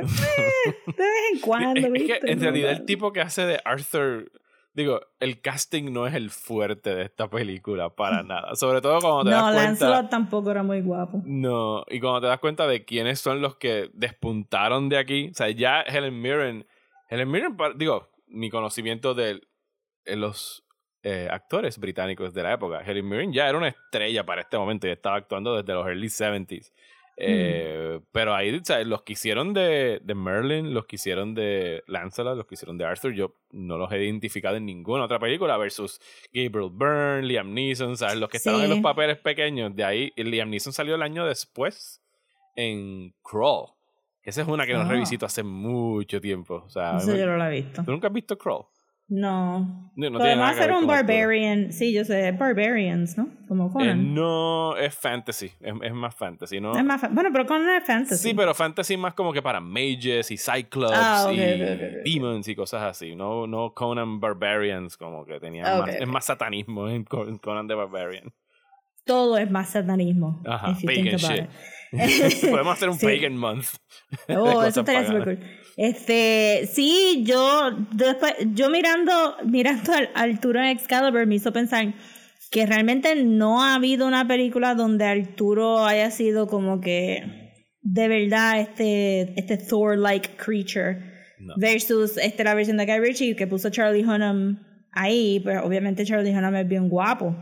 [0.64, 2.76] Eh, de vez en cuando, Es- que en No, realidad no.
[2.78, 4.30] el tipo que hace de Arthur,
[4.74, 8.54] digo, el casting no es el fuerte de esta película para nada.
[8.54, 9.88] Sobre todo cuando te No, das cuenta.
[9.88, 11.20] Lancelot tampoco era muy guapo.
[11.24, 15.34] No, y cuando te das cuenta de quiénes son los que despuntaron de aquí, o
[15.34, 16.66] sea, ya Helen Mirren,
[17.08, 19.40] Helen Mirren, digo, mi conocimiento de
[20.06, 20.64] los
[21.02, 24.86] eh, actores británicos de la época, Helen Mirren ya era una estrella para este momento
[24.86, 26.70] y estaba actuando desde los early 70s.
[27.16, 32.36] Eh, Pero ahí, sea, los que hicieron de, de Merlin, los que hicieron de Lancelot,
[32.36, 36.00] los que hicieron de Arthur, yo no los he identificado en ninguna otra película versus
[36.32, 38.16] Gabriel Byrne, Liam Neeson, ¿sabes?
[38.16, 41.26] Los que estaban en los papeles pequeños, de ahí, y Liam Neeson salió el año
[41.26, 42.00] después
[42.56, 43.66] en Crawl.
[44.22, 44.88] Esa es una que no Ah.
[44.88, 46.62] revisito hace mucho tiempo.
[46.66, 47.84] O sea, Eso me- yo no lo he visto.
[47.84, 48.64] ¿tú nunca has visto Crawl?
[49.08, 49.92] No.
[49.94, 50.86] No, Podemos hacer un.
[50.86, 51.70] Barbarian.
[51.72, 53.28] Sí, yo sé, Barbarians, ¿no?
[53.46, 54.14] Como Eh, Conan.
[54.14, 56.72] no, es fantasy, es, es más fantasy, ¿no?
[56.76, 58.28] Es más bueno, pero Conan es fantasy.
[58.30, 61.82] Sí, pero fantasy más como que para mages y cyclops Ah, ok, y ok, ok,
[61.98, 62.04] ok.
[62.04, 63.14] demons y cosas así.
[63.14, 67.68] No, no Conan Barbarians, como que tenía Ah, más, es más satanismo en Con- Conan
[67.68, 68.32] the Barbarian.
[69.04, 70.40] Todo es más satanismo.
[70.46, 71.44] Ajá, if you pagan think about shit.
[71.44, 71.50] it.
[72.50, 73.06] Podemos hacer un Sí.
[73.06, 73.66] pagan month.
[74.28, 75.38] Oh, eso estaría súper cool.
[75.76, 81.94] Este, sí, yo después, yo mirando, mirando al Arturo en Excalibur me hizo pensar
[82.50, 88.60] que realmente no ha habido una película donde Arturo haya sido como que de verdad
[88.60, 90.98] este, este Thor-like creature
[91.40, 91.54] No.
[91.56, 94.60] versus este, la versión de Guy Ritchie que puso Charlie Hunnam
[94.92, 97.34] ahí, pues obviamente Charlie Hunnam es bien guapo,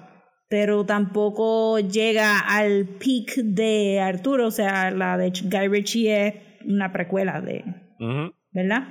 [0.51, 6.35] pero tampoco llega al peak de Arturo, o sea, la de Guy Ritchie es
[6.67, 7.65] una precuela de,
[8.01, 8.35] Ujú.
[8.51, 8.89] ¿verdad?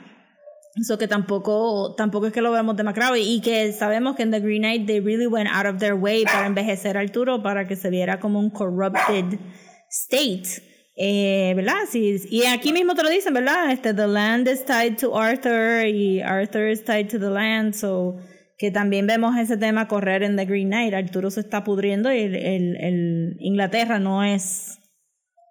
[0.79, 4.31] Eso que tampoco, tampoco es que lo veamos demacrado y, y que sabemos que en
[4.31, 7.67] The Green Knight they really went out of their way para envejecer a Arturo para
[7.67, 9.37] que se viera como un corrupted
[9.89, 10.63] state.
[10.95, 11.79] Eh, ¿Verdad?
[11.89, 13.69] Sí, y aquí mismo te lo dicen, ¿verdad?
[13.71, 18.17] Este, the land is tied to Arthur y Arthur is tied to the land, so
[18.59, 20.93] que también vemos ese tema correr en The Green Knight.
[20.93, 24.79] Arturo se está pudriendo y el, el- el Inglaterra no es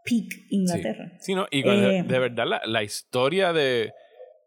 [0.04, 1.12] peak Inglaterra.
[1.18, 3.92] Sí, no, y Eh, de verdad la, la historia de,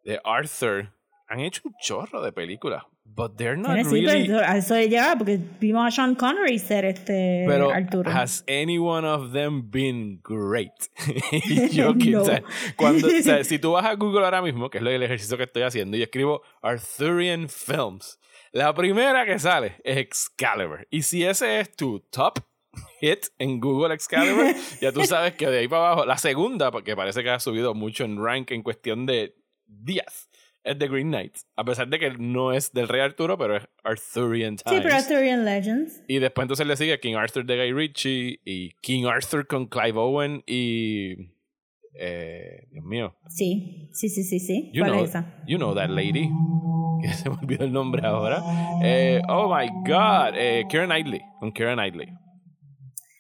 [0.06, 0.94] de Arthur
[1.28, 4.28] han hecho un chorro de películas, but they're not sí, really.
[4.28, 8.12] pero a eso llega porque vimos a Sean Connery ser este Pero Arturo.
[8.12, 10.72] has any one of them been great?
[11.72, 12.22] Yo No.
[12.22, 12.44] o sea,
[12.76, 15.38] cuando, o sea, si tú vas a Google ahora mismo, que es lo- el ejercicio
[15.38, 18.20] que estoy haciendo, y escribo Arthurian Films,
[18.52, 20.88] la primera que sale es Excalibur.
[20.90, 22.40] Y si ese es tu top
[23.00, 26.96] hit en Google Excalibur, ya tú sabes que de ahí para abajo, la segunda, porque
[26.96, 29.36] parece que ha subido mucho en rank en cuestión de
[29.66, 30.30] días,
[30.64, 31.38] es The Green Knight.
[31.56, 34.78] A pesar de que no es del Rey Arturo, pero es Arthurian Times.
[34.78, 36.04] sí, pero Arthurian Legends.
[36.08, 39.98] Y después entonces le sigue King Arthur de Guy Ritchie y King Arthur con Clive
[39.98, 41.32] Owen y...
[42.00, 43.16] Eh, Dios mío.
[43.30, 44.72] Sí, sí, sí, sí, sí.
[44.74, 45.44] You ¿Cuál know, es esa?
[45.48, 46.30] you know that lady.
[47.02, 48.44] Que se me olvidó el nombre ahora.
[48.84, 50.36] Eh, oh my God.
[50.36, 51.20] Eh, Keira Knightley.
[51.40, 52.08] Con Keira Knightley.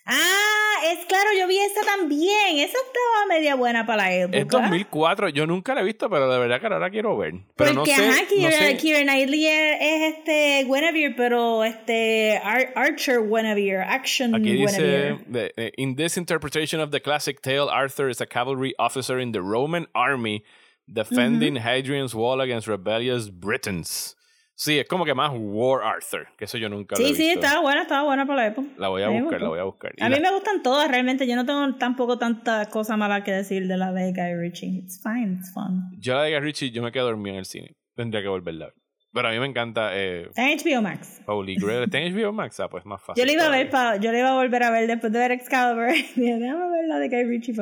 [0.05, 0.50] Ah,
[0.83, 2.57] es claro, yo vi esa también.
[2.57, 4.37] Esa estaba media buena para la época.
[4.37, 5.29] Es 2004.
[5.29, 7.33] Yo nunca la he visto, pero de verdad que ahora quiero ver.
[7.55, 11.63] Pero Porque, no sé, ajá, no Keira, sé- Keira Knightley es, es este Guinevere, pero
[11.63, 15.17] este Ar- Archer Guinevere, Action Aquí dice, Guinevere.
[15.31, 19.31] the- eh, in this interpretation of the classic tale, Arthur is a cavalry officer in
[19.31, 20.43] the Roman army
[20.87, 24.15] defending Hadrian's wall against rebellious Britons.
[24.63, 27.29] Sí, es como que más War Arthur, que eso yo nunca lo he Sí, sí,
[27.31, 28.67] estaba buena, estaba buena para la época.
[28.77, 29.49] La voy a me buscar, la gustó.
[29.49, 29.91] voy a buscar.
[29.97, 31.25] Y A la- mí me gustan todas, realmente.
[31.25, 34.67] Yo no tengo tampoco tanta cosa mala que decir de la de Guy Ritchie.
[34.83, 35.89] It's fine, it's fun.
[35.97, 37.75] Yo la de Guy Ritchie, yo me quedé dormido en el cine.
[37.95, 38.75] Tendría que volverla a ver.
[39.13, 41.21] Pero a mí me encanta eh, Está en HBO Max.
[41.25, 41.83] Holy Grail.
[41.83, 42.59] ¿Está en HBO Max?
[42.59, 43.19] Ah, pues más fácil.
[43.19, 45.17] Yo le iba a ver, pa, yo le iba a volver a ver después de
[45.19, 45.87] ver Excalibur.
[46.15, 47.53] Dije, déjame ver la de Guy Ritchie,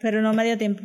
[0.00, 0.82] pero no me dio tiempo.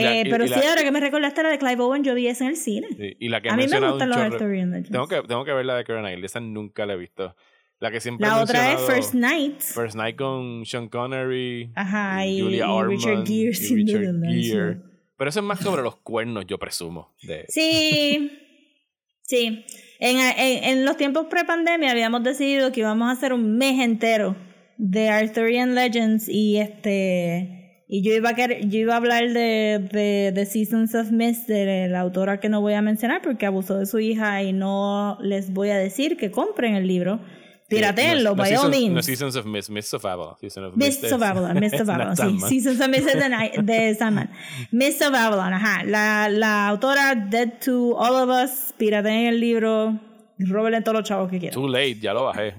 [0.00, 2.02] La- Eh, y- pero y sí, la- ahora que me recordaste la de Clive Owen,
[2.04, 2.86] yo vi esa en el cine.
[2.96, 4.90] Sí, y la que A mí me gustan los chorro- Arthurian Legends.
[4.90, 6.24] Tengo que, tengo que ver la de Karen Knightley.
[6.26, 7.34] Esa nunca la he visto.
[7.80, 9.60] La que siempre La he otra es First Night.
[9.60, 11.72] First Night con Sean Connery.
[11.74, 12.98] Ajá, y- Julia Ormond.
[12.98, 14.76] Richard Gere y siendo Richard The Gere.
[15.16, 17.14] Pero eso es más sobre los cuernos, yo presumo.
[17.22, 18.30] De, Sí,
[19.22, 19.64] sí.
[20.00, 24.34] En, en, en los tiempos pre-pandemia habíamos decidido que íbamos a hacer un mes entero
[24.78, 27.61] de Arthurian Legends y este
[27.94, 31.46] y yo iba a querer- yo iba a hablar de, de, de Seasons of Mist
[31.46, 35.18] de la autora que no voy a mencionar porque abusó de su hija y no
[35.20, 37.20] les voy a decir que compren el libro.
[37.68, 38.94] Pirateenlo, no, no by all Seasons- means.
[38.94, 40.36] No Seasons of Mist, Mist of Avalon.
[40.40, 42.38] Season of Mists of Avalon, Mists of es Avalon, sí.
[42.48, 44.30] Seasons of Mist de, de Sandman.
[44.70, 45.84] Mists of Avalon, ajá.
[45.84, 49.98] La, la autora Dead to All of Us, pirateen el libro,
[50.38, 51.54] róbenle todos los chavos que quieran.
[51.54, 52.54] Too late, ya lo bajé.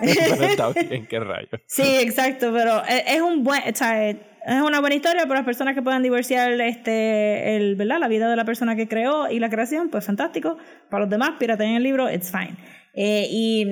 [0.00, 1.48] Pero está bien, qué rayo.
[1.66, 4.10] Sí, exacto, pero es, es un buen, o sea,
[4.46, 7.98] es una buena historia para las personas que puedan divorciar este, el, ¿verdad?
[8.00, 10.56] la vida de la persona que creó y la creación, pues fantástico.
[10.88, 12.56] Para los demás, pirateen el libro, it's fine.
[12.94, 13.66] Eh, y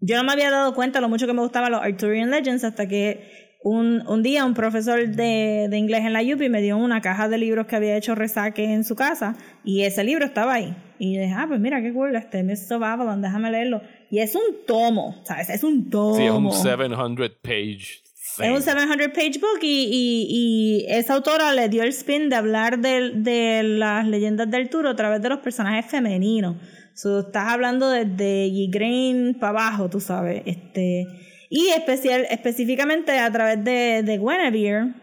[0.00, 2.86] yo no me había dado cuenta lo mucho que me gustaban los Arthurian Legends hasta
[2.86, 7.00] que un, un día un profesor de, de inglés en la UPI me dio una
[7.00, 10.74] caja de libros que había hecho Resaque en su casa y ese libro estaba ahí.
[10.98, 13.80] Y dije, ah, pues mira qué cool, este Mist of Avalon, déjame leerlo.
[14.10, 15.50] Y es un tomo, ¿sabes?
[15.50, 16.16] Es un tomo.
[16.16, 18.01] Sí, es un 700 page.
[18.38, 22.36] Es un 700 page book y, y, y esa autora le dio el spin de
[22.36, 26.56] hablar de, de las leyendas del Arturo a través de los personajes femeninos.
[26.94, 30.42] So, estás hablando desde Ygraine para abajo, tú sabes.
[30.46, 31.06] Este,
[31.50, 34.94] y especial, específicamente a través de, de Guinevere,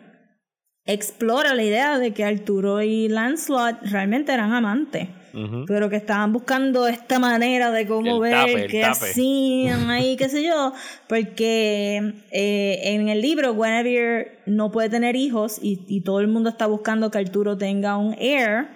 [0.86, 5.08] explora la idea de que Arturo y Lancelot realmente eran amantes.
[5.34, 5.66] Ujú.
[5.68, 8.92] Pero que estaban buscando esta manera de cómo El ver tape, qué tape.
[9.06, 10.74] hacían ahí, qué sé yo.
[11.08, 16.50] Porque eh, en el libro Guinevere no puede tener hijos y, y todo el mundo
[16.50, 18.68] está buscando que Arturo tenga un heir.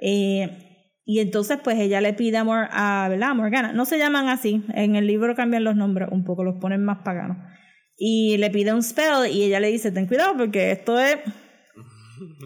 [0.00, 0.58] eh,
[1.04, 3.30] y entonces pues ella le pide amor a, ¿verdad?
[3.30, 3.72] a Morgana.
[3.72, 4.62] No se llaman así.
[4.72, 7.38] En el libro cambian los nombres un poco, los ponen más paganos.
[7.98, 11.16] Y le pide un spell y ella le dice, ten cuidado porque esto es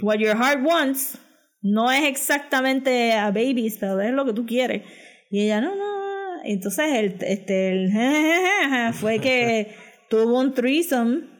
[0.02, 1.18] what your heart wants.
[1.66, 4.82] No es exactamente a baby spell, es lo que tú quieres.
[5.30, 6.42] Y ella, no, no.
[6.44, 7.92] Entonces el, este, el
[8.94, 9.74] fue que
[10.08, 11.36] tuvo un threesome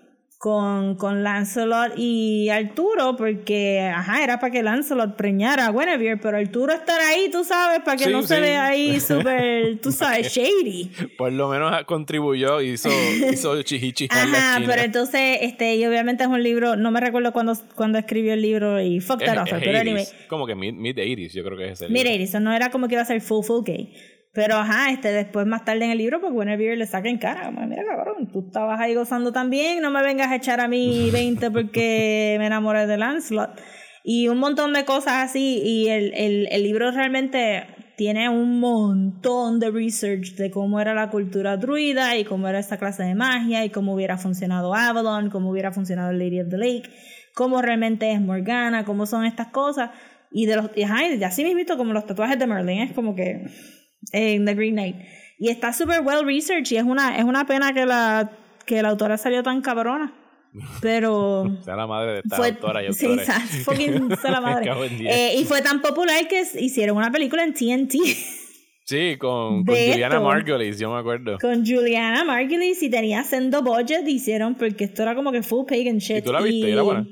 [0.51, 6.36] con, con Lancelot y Arturo, porque, ajá, era para que Lancelot preñara a Guinevere, pero
[6.36, 8.40] Arturo estar ahí, tú sabes, para que Sí, no se sí.
[8.42, 10.88] vea ahí súper, tú sabes, shady.
[11.18, 12.88] Por lo menos contribuyó y hizo,
[13.32, 14.72] hizo chihichi en Ajá, esquina.
[14.72, 18.42] pero entonces, este, y obviamente es un libro, no me recuerdo cuando, cuando escribió el
[18.42, 21.32] libro y fuck Es- that es author, pero 80s, anyway, Como que mid, mid 80s,
[21.32, 21.90] yo creo que es el.
[21.90, 23.92] mira, eso no era como que iba a ser full, full gay.
[24.37, 27.51] Pero ajá, este, después más tarde en el libro, pues Guinevere le saca en cara,
[27.51, 31.51] mira cabrón, tú estabas ahí gozando también, no me vengas a echar a mí 20
[31.51, 33.59] porque me enamoré de Lancelot.
[34.05, 37.64] Y un montón de cosas así, y el, el, el libro realmente
[37.97, 42.76] tiene un montón de research de cómo era la cultura druida y cómo era esta
[42.76, 46.91] clase de magia y cómo hubiera funcionado Avalon, cómo hubiera funcionado Lady of the Lake,
[47.34, 49.93] cómo realmente es Morgana, cómo son estas cosas.
[50.30, 53.14] Y de los, y ajá, y así mismo como los tatuajes de Merlin, es como
[53.14, 53.47] que
[54.12, 54.96] en The Green Knight.
[55.38, 58.30] Y está súper well researched y es una, es una pena que la,
[58.64, 60.14] que la autora salió tan cabrona.
[60.80, 63.26] Pero Sea la madre de esta fue, autora y sí, autores.
[63.26, 64.70] sa- fucking sea la madre.
[65.00, 67.94] Eh, y fue tan popular que hicieron una película en TNT
[68.88, 70.20] Sí, con, con Juliana.
[70.20, 71.38] Margulies, yo me acuerdo.
[71.40, 75.98] con Juliana Margulies y tenía sendo budget hicieron porque esto era como que full pagan
[75.98, 76.18] shit.
[76.18, 76.68] ¿Y tú la viste?
[76.68, 77.04] ¿Y era buena?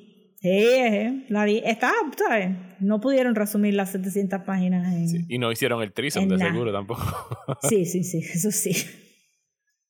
[0.45, 1.62] Sí, la vi.
[1.64, 2.51] Estaba, ¿sabes?
[2.78, 5.09] No pudieron resumir las 700 páginas en...
[5.09, 6.53] Sí, Y no hicieron el En de nada.
[6.53, 7.03] seguro tampoco.
[7.62, 8.76] Sí, sí, sí, eso sí.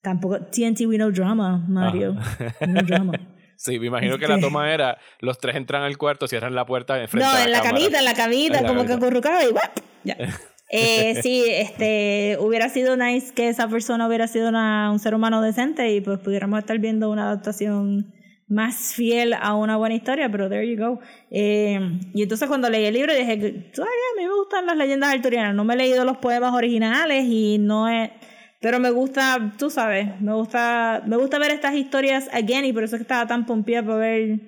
[0.00, 2.14] Tampoco TNT we no drama, Mario.
[2.18, 2.66] Ah.
[2.68, 3.12] No drama.
[3.56, 6.66] Sí, me imagino que la Este- toma era los tres entran al cuarto, cierran la
[6.66, 7.76] puerta enfrente No, en la cámara.
[7.78, 8.98] camita, en la camita, En la como camita.
[8.98, 9.78] que acurrucado y ¡guap!
[10.04, 10.16] ya.
[10.70, 15.40] Eh, sí, este, hubiera sido nice que esa persona hubiera sido una- un ser humano
[15.42, 18.12] decente y pues pudiéramos estar viendo una adaptación
[18.48, 21.00] más fiel a una buena historia, pero there you go.
[21.30, 21.78] Eh,
[22.14, 25.14] y entonces cuando leí el libro dije, que, "Ay, a mí me gustan las leyendas
[25.14, 28.12] arturianas, no me he leído los poemas originales y no he...
[28.60, 32.84] Pero me gusta, tú sabes, me gusta, me gusta ver estas historias again y por
[32.84, 34.40] eso es que estaba tan pompeada para ver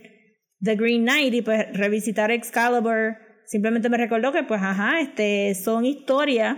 [0.61, 5.84] The Green Knight y pues revisitar Excalibur simplemente me recordó que pues ajá, este son
[5.84, 6.57] historias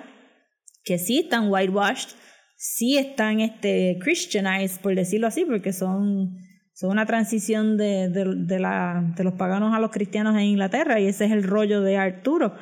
[0.85, 2.11] que sí están whitewashed,
[2.57, 6.39] sí están este christianized por decirlo así, porque son
[6.79, 11.01] son una transición de, de, de la, de los paganos a los cristianos en Inglaterra
[11.01, 12.55] y ese es el rollo de Arturo.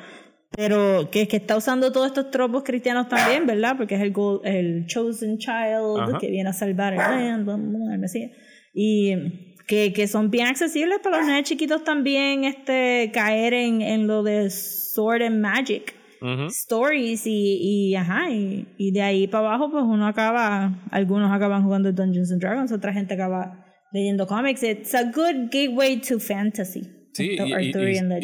[0.55, 3.77] Pero que, que está usando todos estos tropos cristianos también, ¿verdad?
[3.77, 6.17] Porque es el, el chosen child Ajá.
[6.17, 7.47] que viene a salvar el land,
[7.93, 8.31] el Mesías.
[8.73, 14.07] Y que, que son bien accesibles para los niños chiquitos también este caer en, en
[14.07, 15.93] lo de Sword and Magic
[16.23, 16.45] Ujú.
[16.47, 21.63] stories y, y ajá y, y de ahí para abajo pues uno acaba algunos acaban
[21.63, 23.66] jugando Dungeons and Dragons otra gente acaba
[23.97, 26.83] leyendo cómics it's a good gateway to fantasy
[27.13, 27.71] Sí, y, y- y-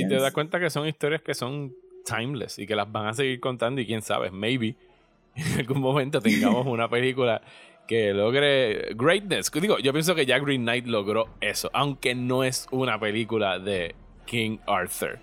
[0.01, 1.73] y te das cuenta que son historias que son
[2.05, 4.75] timeless y que las van a seguir contando y quién sabe, maybe
[5.35, 7.41] en algún momento tengamos una película
[7.87, 9.51] que logre greatness.
[9.51, 13.95] Digo, yo pienso que ya Green Knight logró eso, aunque no es una película de
[14.25, 15.17] King Arthur.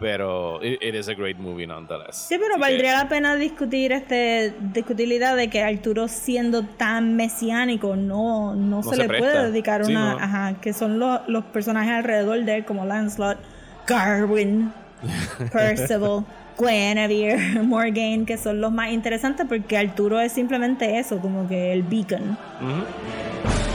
[0.00, 2.14] Pero it, it is a great movie nonetheless.
[2.16, 4.54] Sí, pero Así que- valdría la pena discutir este
[4.96, 9.26] idea de que Arturo siendo tan mesiánico no, no, se, se le presta.
[9.32, 10.18] puede dedicar Sí, una no.
[10.18, 13.38] ajá, que son los, los personajes alrededor de él como Lancelot,
[13.88, 14.72] Garwin,
[15.52, 16.24] Percival,
[16.58, 21.82] Guinevere, Morgaine, que son los más interesantes porque Arturo es simplemente eso, como que el
[21.82, 22.36] beacon.
[22.60, 23.67] Ujú.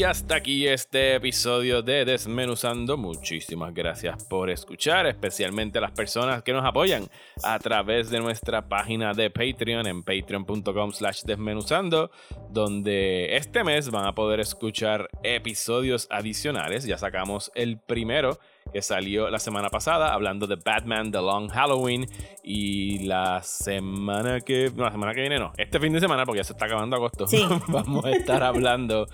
[0.00, 2.96] Y hasta aquí este episodio de Desmenuzando.
[2.96, 7.06] Muchísimas gracias por escuchar, especialmente a las personas que nos apoyan
[7.44, 12.10] a través de nuestra página de Patreon en patreon.com slash desmenuzando,
[12.48, 16.86] donde este mes van a poder escuchar episodios adicionales.
[16.86, 18.38] Ya sacamos el primero
[18.72, 22.06] que salió la semana pasada hablando de Batman The Long Halloween
[22.42, 26.38] y la semana que no, la semana que viene no, este fin de semana porque
[26.38, 27.26] ya se está acabando agosto.
[27.26, 27.44] Sí.
[27.68, 29.06] vamos a estar hablando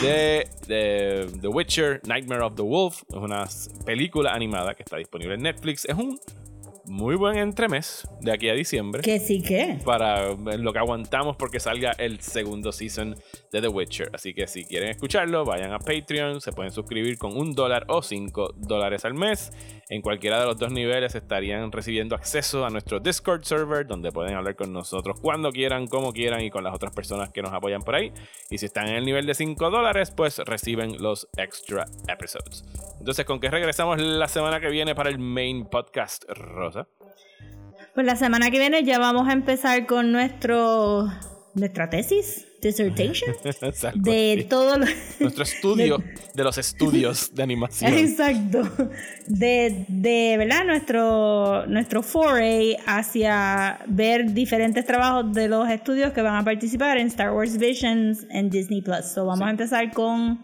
[0.00, 3.44] de, de The Witcher Nightmare of the Wolf, es una
[3.84, 5.84] película animada que está disponible en Netflix.
[5.84, 6.18] Es un
[6.84, 9.78] muy buen entremés de aquí a diciembre Que sí que.
[9.84, 13.16] para lo que aguantamos porque salga el segundo season
[13.50, 14.10] de The Witcher.
[14.12, 18.02] Así que si quieren escucharlo, vayan a Patreon, se pueden suscribir con un dólar o
[18.02, 19.50] cinco dólares al mes.
[19.88, 24.34] En cualquiera de los dos niveles estarían recibiendo acceso a nuestro Discord server, donde pueden
[24.34, 27.82] hablar con nosotros cuando quieran, como quieran y con las otras personas que nos apoyan
[27.82, 28.10] por ahí.
[28.50, 32.64] Y si están en el nivel de 5 dólares, pues reciben los extra episodes.
[32.98, 36.71] Entonces, ¿con qué regresamos la semana que viene para el main podcast, Rosa?
[37.94, 41.08] Pues la semana que viene ya vamos a empezar con nuestro
[41.54, 43.34] nuestra tesis, dissertation
[44.02, 44.86] de todo lo
[45.20, 45.98] Nuestro estudio
[46.34, 47.92] de los estudios de animación.
[47.92, 48.62] Exacto.
[49.26, 50.64] De, de ¿verdad?
[50.64, 57.08] Nuestro, nuestro foray hacia ver diferentes trabajos de los estudios que van a participar en
[57.08, 59.04] Star Wars Visions en Disney Plus.
[59.12, 59.44] So vamos Sí.
[59.44, 60.40] a empezar con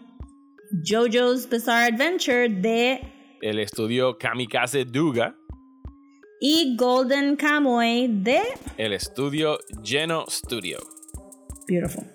[0.87, 3.01] JoJo's Bizarre Adventure de
[3.41, 5.35] El estudio Kamikaze Duga.
[6.39, 8.41] Y Golden Kamuy de
[8.77, 10.79] El estudio Geno Studio.
[11.67, 12.05] Beautiful.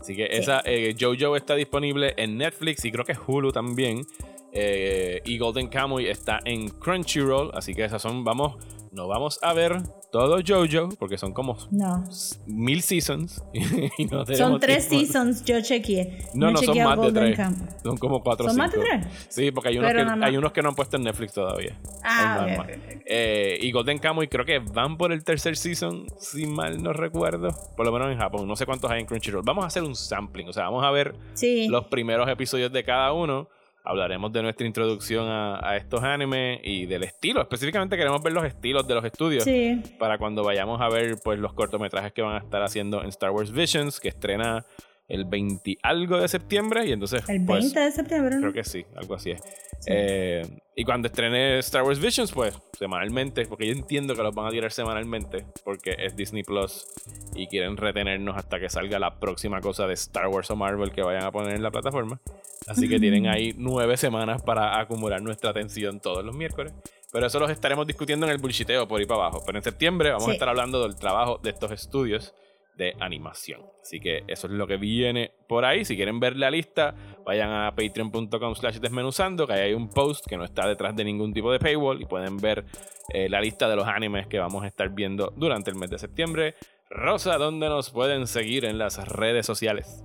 [0.00, 4.06] Así que esa eh, JoJo está disponible en Netflix y creo que Hulu también.
[4.52, 7.50] Eh, y Golden Kamuy está en Crunchyroll.
[7.54, 8.56] Así que esas son, vamos,
[8.92, 12.04] no vamos a ver todo JoJo porque son como No.
[12.46, 13.42] mil seasons.
[13.98, 15.06] y no Son tres tiempo.
[15.06, 16.26] seasons, yo chequeé.
[16.34, 17.38] No, no, son más de tres.
[17.82, 19.06] Son como cuatro ¿Son más de tres?
[19.28, 21.32] Sí, porque hay unos, Pero que, no, hay unos que no han puesto en Netflix
[21.32, 21.78] todavía.
[22.02, 22.76] Ah, Hay más, ok, más.
[22.76, 23.02] ok, ok.
[23.06, 27.48] Eh, y Golden Kamuy creo que van por el tercer season, si mal no recuerdo.
[27.76, 28.46] Por lo menos en Japón.
[28.48, 29.42] No sé cuántos hay en Crunchyroll.
[29.44, 30.48] Vamos a hacer un sampling.
[30.48, 31.68] O sea, vamos a ver Sí.
[31.68, 33.48] los primeros episodios de cada uno.
[33.84, 37.40] Hablaremos de nuestra introducción a, a estos animes y del estilo.
[37.40, 39.44] Específicamente queremos ver los estilos de los estudios.
[39.44, 39.80] Sí.
[39.98, 43.30] Para cuando vayamos a ver pues los cortometrajes que van a estar haciendo en Star
[43.30, 44.64] Wars Visions, que estrena
[45.10, 46.86] el 20 algo de septiembre.
[46.86, 47.22] Y entonces.
[47.28, 48.36] El 20 pues, de septiembre.
[48.38, 49.42] Creo que sí, algo así es.
[49.86, 50.42] Eh,
[50.76, 54.50] y cuando estrene Star Wars Visions, pues semanalmente, porque yo entiendo que los van a
[54.50, 56.86] tirar semanalmente, porque es Disney Plus
[57.34, 61.02] y quieren retenernos hasta que salga la próxima cosa de Star Wars o Marvel que
[61.02, 62.20] vayan a poner en la plataforma.
[62.66, 66.72] Así que tienen ahí nueve semanas para acumular nuestra atención todos los miércoles.
[67.12, 69.42] Pero eso los estaremos discutiendo en el bullshiteo por ahí para abajo.
[69.44, 70.30] Pero en septiembre vamos Sí.
[70.30, 72.34] a estar hablando del trabajo de estos estudios
[72.80, 73.60] de animación.
[73.82, 75.84] Así que eso es lo que viene por ahí.
[75.84, 76.94] Si quieren ver la lista,
[77.26, 81.04] vayan a patreon.com slash desmenuzando, que ahí hay un post que no está detrás de
[81.04, 82.64] ningún tipo de paywall y pueden ver
[83.12, 85.98] eh, la lista de los animes que vamos a estar viendo durante el mes de
[85.98, 86.54] septiembre.
[86.88, 90.02] Rosa, ¿dónde nos pueden seguir en las redes sociales?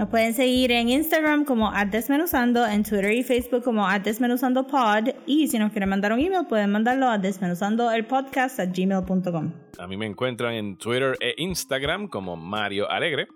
[0.00, 5.58] Nos pueden seguir en Instagram como @desmenuzando, en Twitter y Facebook como @desmenuzandopod y si
[5.58, 9.52] nos quieren mandar un email pueden mandarlo a desmenuzandoelpodcast@gmail.com.
[9.78, 13.28] A mí me encuentran en Twitter e Instagram como Mario Alegre.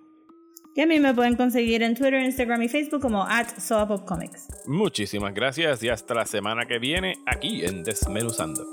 [0.75, 3.27] Y a mí me pueden conseguir en Twitter, Instagram y Facebook como
[3.59, 4.49] @soapopcomics.
[4.67, 8.65] Muchísimas gracias y hasta la semana que viene aquí en Desmenuzando.